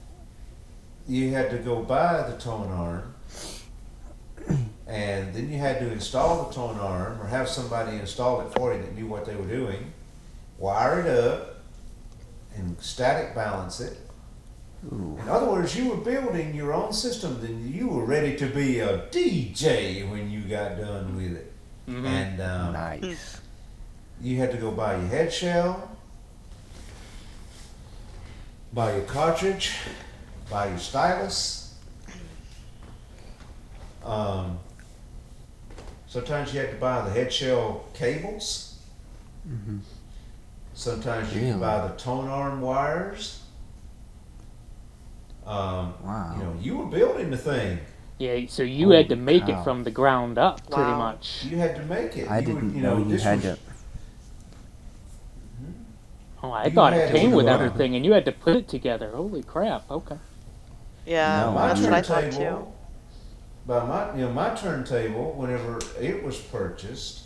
[1.06, 3.14] You had to go buy the tone arm,
[4.86, 8.72] and then you had to install the tone arm or have somebody install it for
[8.74, 9.92] you that knew what they were doing,
[10.58, 11.56] wire it up,
[12.56, 13.98] and static balance it.
[14.84, 15.18] Ooh.
[15.20, 18.78] In other words, you were building your own system, then you were ready to be
[18.80, 21.52] a DJ when you got done with it.
[21.88, 22.04] Mhm.
[22.06, 23.40] And um, Nice.
[24.20, 25.90] you had to go buy your head shell,
[28.72, 29.72] buy your cartridge,
[30.50, 31.74] buy your stylus.
[34.04, 34.58] Um,
[36.06, 38.78] sometimes you had to buy the head shell cables.
[39.48, 39.80] Mhm.
[40.74, 41.52] Sometimes you Really?
[41.52, 43.40] could buy the tone arm wires.
[45.46, 46.34] Um, Wow.
[46.36, 47.78] You know, you were building the thing.
[48.18, 49.48] Yeah, so you had to make cow.
[49.48, 50.98] it from the ground up, pretty Wow.
[50.98, 51.44] much.
[51.44, 52.28] You had to make it.
[52.28, 53.58] I you didn't would, you know, know, you this had was, to.
[56.42, 58.68] Oh, I You thought it came with do everything, and you had to put it
[58.68, 59.12] together.
[59.14, 59.90] Holy crap!
[59.90, 60.18] Okay.
[61.06, 62.42] Yeah, No, my that's what I thought too.
[62.42, 62.74] turntable,
[63.66, 67.24] by my, you know, my turntable, whenever it was purchased,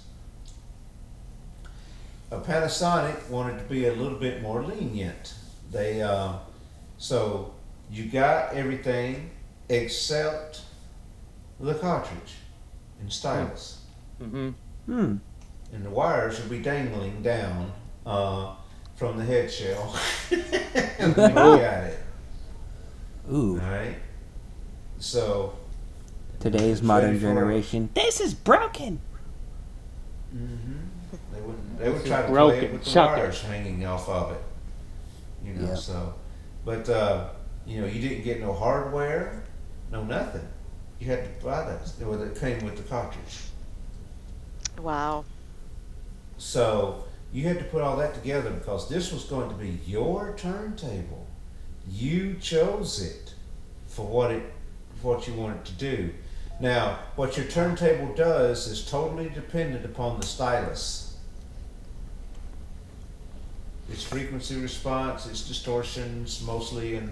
[2.31, 5.35] a Panasonic wanted to be a little bit more lenient.
[5.71, 6.35] They, uh,
[6.99, 7.55] so
[7.91, 9.31] you got everything
[9.69, 10.63] except
[11.59, 12.35] the cartridge
[13.01, 13.81] and stylus.
[14.23, 14.51] Mm-hmm.
[14.87, 15.17] Hmm.
[15.73, 17.73] And the wires would be dangling down,
[18.05, 18.55] uh,
[18.97, 19.95] from the head shell.
[20.29, 20.41] when
[21.09, 21.99] you got it.
[23.33, 23.61] Ooh.
[23.61, 23.97] Alright?
[24.99, 25.55] So,
[26.41, 27.91] Today's modern generation.
[27.95, 29.01] This is broken.
[30.35, 30.73] Mm-hmm.
[31.35, 33.21] They would they would try is to play it with the Chuck it.
[33.21, 34.43] wires hanging off of it.
[35.45, 35.75] You know, Yeah.
[35.75, 36.15] so
[36.65, 37.29] but uh,
[37.71, 39.45] you know, you didn't get no hardware,
[39.93, 40.47] no nothing.
[40.99, 43.39] You had to buy that well, it came with the cartridge.
[44.79, 45.25] Wow.
[46.37, 50.35] So you had to put all that together because this was going to be your
[50.37, 51.29] turntable.
[51.89, 53.35] You chose it
[53.87, 54.43] for what it
[55.03, 56.11] what you wanted to do.
[56.59, 61.17] Now, what your turntable does is totally dependent upon the stylus.
[63.91, 67.11] Its frequency response, its distortions, mostly and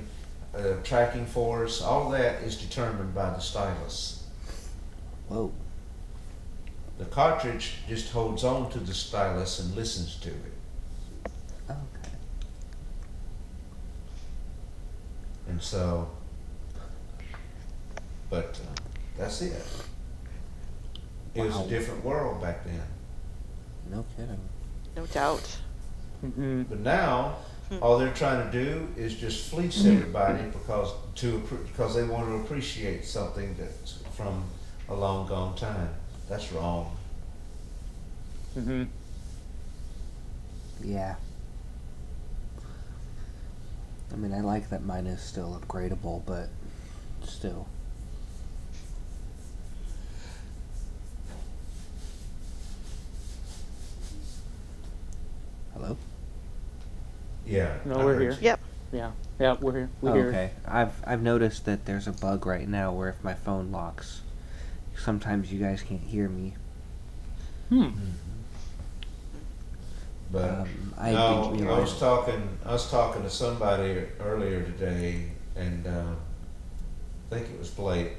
[0.55, 4.25] uh, tracking force, all that is determined by the stylus.
[5.29, 5.53] Whoa.
[6.99, 11.31] The cartridge just holds on to the stylus and listens to it.
[11.71, 12.11] Okay.
[15.49, 16.09] And so,
[18.31, 18.81] but uh,
[19.17, 19.65] that's it.
[21.35, 21.65] It was Wow.
[21.65, 22.83] a different world back then.
[23.91, 24.41] No kidding.
[24.97, 25.57] No doubt.
[26.21, 27.37] But now,
[27.83, 32.27] all they're trying to do is just fleece everybody because to appre- because they want
[32.27, 34.45] to appreciate something that's from
[34.89, 35.91] a long gone time.
[36.29, 36.97] That's wrong.
[38.59, 38.85] Mm-hmm.
[40.85, 41.17] Yeah.
[44.13, 46.49] I mean, I like that mine is still upgradable, but
[47.25, 47.69] still.
[55.75, 55.97] Hello?
[57.49, 57.79] Yeah.
[57.85, 58.31] No, I we're heard here.
[58.33, 58.37] you.
[58.41, 58.61] Yep.
[58.93, 59.11] Yeah.
[59.41, 59.57] Yeah.
[59.61, 59.91] We're here.
[60.01, 60.29] We're Oh, here.
[60.29, 60.51] okay.
[60.67, 64.23] I've I've noticed that there's a bug right now where if my phone locks,
[64.97, 66.55] sometimes you guys can't hear me.
[67.69, 67.91] Hmm.
[70.31, 71.91] But Um, I no, didn't I realize.
[71.91, 72.59] was talking.
[72.65, 76.15] I was talking to somebody earlier today, and uh,
[77.31, 78.13] I think it was Blake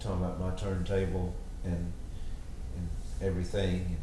[0.00, 1.34] talking about my turntable
[1.64, 1.92] and
[2.76, 2.88] and
[3.20, 3.96] everything.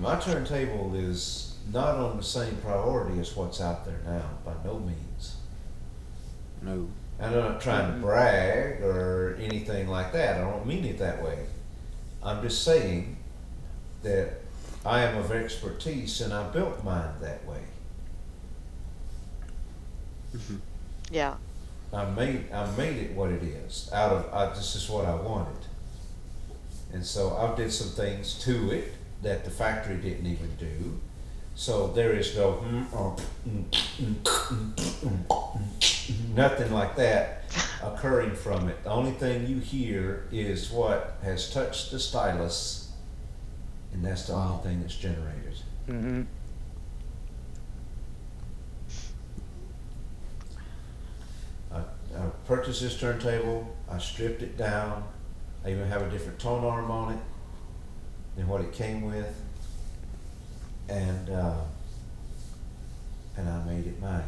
[0.00, 4.78] My turntable is not on the same priority as what's out there now, by no
[4.78, 5.36] means.
[6.62, 6.88] No.
[7.18, 10.38] And I'm not trying to brag or anything like that.
[10.38, 11.46] I don't mean it that way.
[12.22, 13.16] I'm just saying
[14.02, 14.40] that
[14.84, 17.62] I am of expertise and I built mine that way.
[20.34, 20.56] Mm-hmm.
[21.10, 21.34] Yeah.
[21.92, 25.14] I made I made it what it is out of I, this is what I
[25.14, 25.66] wanted,
[26.90, 30.98] and so I did some things to it that the factory didn't even do.
[31.54, 33.16] So there is no mm, oh,
[33.48, 37.44] mm, mm, mm, mm, mm, nothing like that
[37.82, 38.82] occurring from it.
[38.84, 42.92] The only thing you hear is what has touched the stylus,
[43.92, 45.58] and that's the only thing that's generated.
[45.88, 46.22] Mm-hmm.
[51.72, 53.74] I, I purchased this turntable.
[53.90, 55.04] I stripped it down.
[55.64, 57.20] I even have a different tone arm on it
[58.36, 59.34] than what it came with,
[60.88, 61.60] and uh,
[63.36, 64.22] and I made it mine.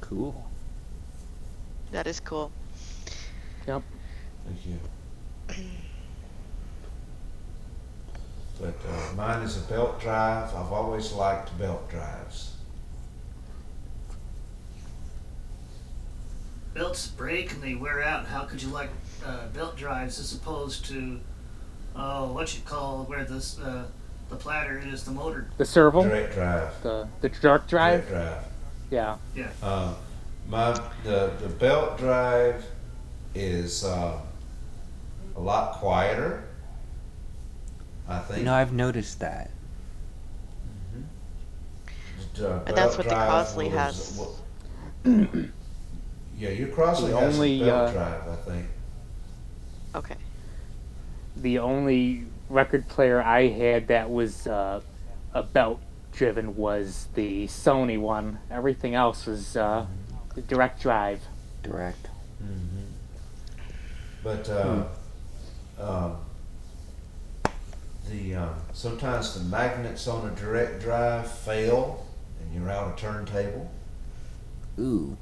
[0.00, 0.50] Cool.
[1.92, 2.50] That is cool.
[3.66, 3.82] Yep.
[4.46, 4.78] Thank you.
[8.60, 10.54] But uh, mine is a belt drive.
[10.54, 12.56] I've always liked belt drives.
[16.74, 18.26] Belts break and they wear out.
[18.26, 18.90] How could you like
[19.24, 21.20] uh, belt drives as opposed to,
[21.96, 23.84] oh, what you call where this uh,
[24.28, 25.48] the platter is the motor?
[25.58, 26.02] The servo.
[26.04, 26.82] Direct drive.
[26.82, 28.08] The the dark drive.
[28.08, 28.42] Direct
[28.90, 29.16] drive.
[29.36, 29.48] Yeah.
[29.62, 29.94] Uh,
[30.48, 30.72] my
[31.04, 32.64] the the belt drive
[33.34, 34.18] is uh,
[35.36, 36.44] a lot quieter.
[38.08, 38.40] I think.
[38.40, 39.50] You know, I've noticed that.
[42.34, 44.18] The And that's belt what the Crosley was- has.
[44.18, 45.42] wa-
[46.38, 48.66] yeah, your Crosley The has only, a belt uh, drive, I think.
[51.32, 51.42] Okay.
[51.42, 54.80] The only record player I had that was uh,
[55.32, 55.80] a belt
[56.12, 58.38] driven was the Sony one.
[58.50, 59.86] Everything else was uh,
[60.34, 61.20] the direct drive.
[61.62, 62.08] Direct.
[62.42, 62.86] Mhm.
[64.22, 64.84] But uh,
[65.78, 66.16] um,
[68.10, 72.06] the uh, sometimes the magnets on a direct drive fail
[72.40, 73.70] and you're out of turntable.
[74.78, 75.16] Ooh.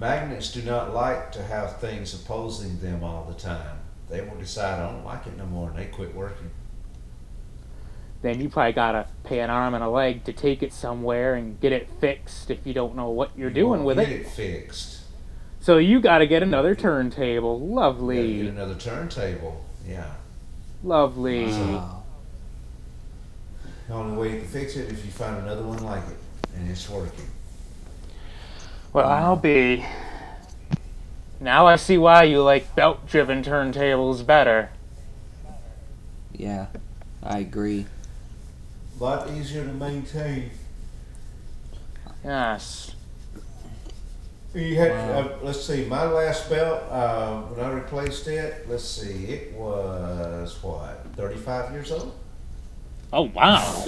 [0.00, 3.76] Magnets do not like to have things opposing them all the time.
[4.08, 6.50] They will decide I don't like it no more and they quit working.
[8.22, 11.60] Then you probably gotta pay an arm and a leg to take it somewhere and
[11.60, 14.22] get it fixed if you don't know what you're You doing with get it.
[14.22, 15.00] it fixed.
[15.60, 17.60] So you gotta get another turntable.
[17.60, 18.38] Lovely.
[18.38, 19.62] get another turntable.
[19.86, 20.14] Yeah.
[20.82, 21.44] Lovely.
[21.46, 22.04] Wow.
[23.86, 26.16] The only way you can fix it is if you find another one like it
[26.56, 27.28] and it's working.
[28.92, 29.84] Well, I'll be.
[31.38, 34.70] Now I see why you like belt driven turntables better.
[36.32, 36.66] Yeah,
[37.22, 37.86] I agree.
[38.98, 40.50] A lot easier to maintain.
[42.24, 42.94] Yes.
[44.52, 45.18] You had, Wow.
[45.20, 50.60] uh, let's see, my last belt, uh, when I replaced it, let's see, it was
[50.60, 52.12] what, 35 years old?
[53.12, 53.86] Oh, wow.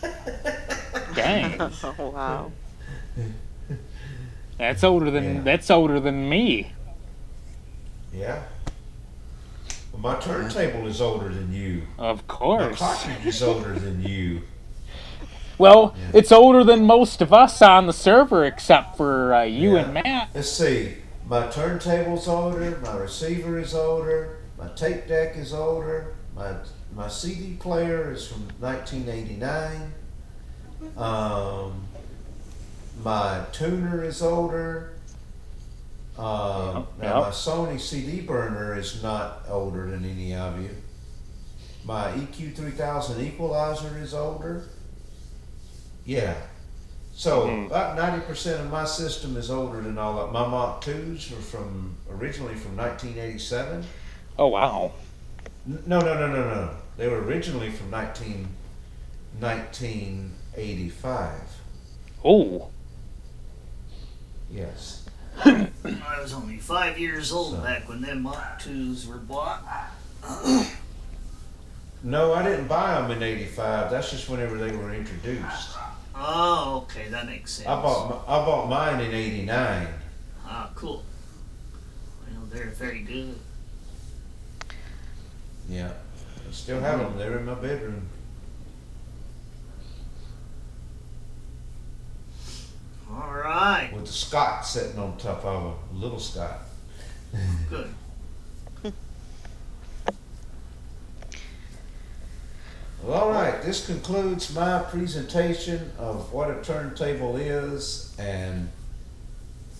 [1.14, 1.58] Dang.
[1.60, 2.52] Oh, wow.
[4.58, 5.40] That's older than Yeah.
[5.42, 6.72] that's older than me.
[8.12, 8.42] Yeah.
[9.92, 11.82] Well, my turntable is older than you.
[11.98, 12.80] Of course.
[12.80, 14.42] My cartridge is older than you.
[15.58, 16.18] Well, Yeah.
[16.18, 19.82] it's older than most of us on the server, except for uh, you Yeah.
[19.82, 20.28] and Matt.
[20.34, 20.94] Let's see,
[21.28, 26.54] my turntable's older, my receiver is older, my tape deck is older, my
[26.94, 29.92] my CD player is from 1989.
[30.96, 31.86] Um,
[33.02, 34.92] my tuner is older.
[36.18, 37.14] Um, now Yep.
[37.14, 40.70] my Sony CD burner is not older than any of you.
[41.84, 44.68] My EQ 3000 equalizer is older.
[46.04, 46.34] Yeah.
[47.14, 47.66] So Mhm.
[47.66, 51.96] about 90% of my system is older than all of my Mach 2s were from
[52.10, 53.84] originally from 1987.
[54.38, 54.92] Oh wow.
[55.66, 56.70] No, no, no, no, no.
[56.96, 58.48] They were originally from 19,
[59.40, 61.40] 1985.
[62.24, 62.68] Oh.
[64.52, 65.06] Yes.
[65.44, 65.70] I
[66.20, 69.64] was only five years old So- back when them Mach 2s were bought.
[72.04, 73.90] No, I didn't buy them in 85.
[73.90, 75.76] That's just whenever they were introduced.
[76.14, 77.68] Oh, okay, that makes sense.
[77.68, 79.88] I bought I bought mine in 89.
[80.44, 81.02] Ah, cool.
[82.30, 83.38] Well, they're very good.
[85.68, 85.92] Yeah.
[86.48, 87.16] I still have them.
[87.16, 88.06] They're in my bedroom.
[93.12, 96.60] All right, with the Scott sitting on top of them, little Scott.
[97.68, 97.88] good.
[103.02, 108.70] Well, all right, this concludes my presentation of what a turntable is and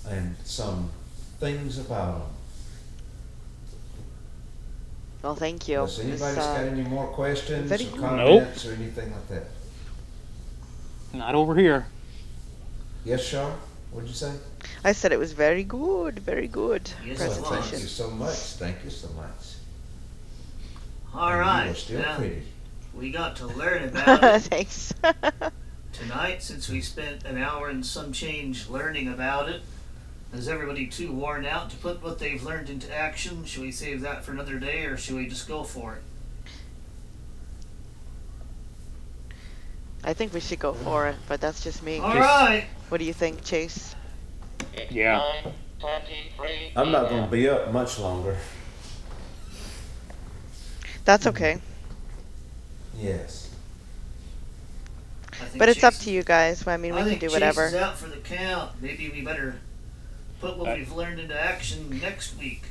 [0.09, 0.91] and some
[1.39, 2.29] things about them.
[5.23, 5.79] Well, thank you.
[5.79, 8.01] Has This, anybody uh, got any more questions very or good.
[8.01, 9.45] comments or anything like that?
[11.13, 11.87] Not over here.
[13.05, 13.57] Yes, Char?
[13.91, 14.33] What'd you say?
[14.85, 17.89] I said it was very good, very good Yes, it Well, thank you presentation.
[17.89, 18.37] so much.
[18.37, 19.29] Thank you so much.
[21.15, 22.43] All And right, You are still now, pretty.
[22.95, 24.95] we got to learn about it Thanks.
[25.93, 29.62] tonight since we spent an hour and some change learning about it.
[30.33, 33.45] Is everybody too worn out to put what they've learned into action?
[33.45, 36.03] Should we save that for another day or should we just go for it?
[40.05, 41.99] I think we should go for it, but that's just me.
[41.99, 42.65] All right.
[42.93, 43.97] What do you think, Chase?
[44.90, 45.23] Yeah.
[46.77, 48.36] I'm not going to be up much longer.
[51.06, 51.59] That's okay.
[52.98, 53.48] Yes.
[55.32, 56.66] I think But it's up to you guys.
[56.66, 57.64] I mean, we I can think do Chase whatever.
[57.69, 58.73] is out for the count.
[58.82, 59.55] Maybe we better
[60.43, 62.64] put what Uh, we've learned into action next week.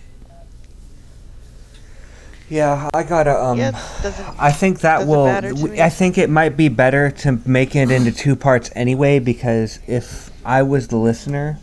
[2.51, 3.57] Yeah, I gotta um.
[3.57, 3.71] yeah,
[4.03, 4.25] doesn't.
[4.37, 5.25] I think that Doesn't will.
[5.25, 5.81] matter to w- me.
[5.81, 10.29] I think it might be better to make it into two parts anyway, because if
[10.45, 11.59] I was the listener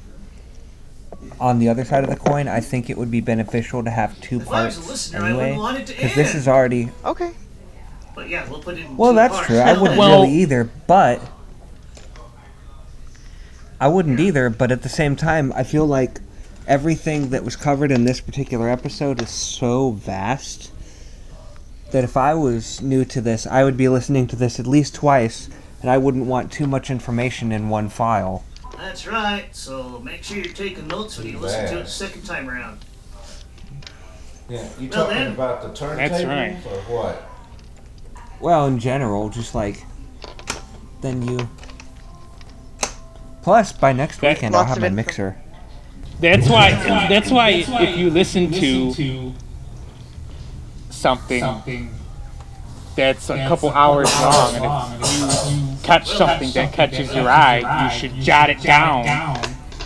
[1.38, 4.18] on the other side of the coin, I think it would be beneficial to have
[4.22, 5.42] two If I was parts a listener, I anyway.
[5.42, 6.02] wouldn't want it to end.
[6.02, 6.88] Because this is already.
[7.04, 7.32] Okay.
[8.14, 9.46] But yeah, we'll put it in Well, two that's parts.
[9.48, 9.58] true.
[9.58, 11.20] I wouldn't Well- really either, but.
[13.80, 16.18] I wouldn't either, but at the same time, I feel like
[16.66, 20.72] everything that was covered in this particular episode is so vast
[21.90, 24.94] that if I was new to this, I would be listening to this at least
[24.94, 25.48] twice,
[25.80, 28.44] and I wouldn't want too much information in one file.
[28.76, 29.54] That's right.
[29.54, 32.48] So make sure you're taking notes when you Too listen to it the second time
[32.48, 32.78] around.
[34.48, 34.66] Yeah.
[34.78, 36.56] You Well, talking then- about the turntables right.
[36.66, 37.28] or what?
[38.40, 39.84] Well, in general, just like
[41.00, 41.48] then you.
[43.42, 44.96] Plus, by next That- weekend, I'll have of my info.
[44.96, 45.36] mixer.
[46.20, 46.72] That's why.
[47.08, 49.32] That's why if you listen to
[50.98, 51.90] something
[52.96, 57.98] that's a couple hours long, and if you catch something that catches your eye, you
[57.98, 59.04] should jot it down,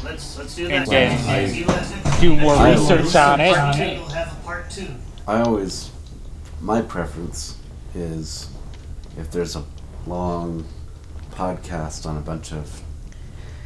[0.02, 1.66] Let's let's do And then
[2.20, 3.54] do more I research on it.
[3.54, 4.88] Part two, we'll have a part two.
[5.28, 5.90] I always,
[6.60, 7.56] my preference
[7.94, 8.48] is
[9.16, 9.64] if there's a
[10.06, 10.64] long
[11.30, 12.82] podcast on a bunch of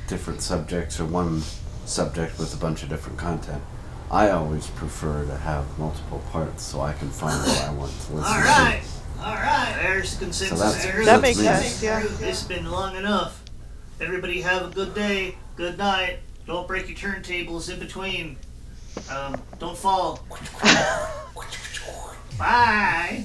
[0.08, 1.42] different subjects or one
[1.86, 3.62] subject with a bunch of different content.
[4.10, 8.12] I always prefer to have multiple parts so I can find what I want to
[8.14, 8.28] listen to.
[8.28, 8.82] All right,
[9.20, 9.78] all right.
[9.82, 10.58] There's consensus.
[10.60, 11.04] that's- there.
[11.04, 12.04] That makes sense, yeah.
[12.20, 13.42] It's been long enough.
[14.00, 15.36] Everybody have a good day.
[15.56, 16.18] Good night.
[16.46, 18.36] Don't break your turntables in between.
[19.10, 20.20] Um, don't fall.
[22.38, 23.24] Bye.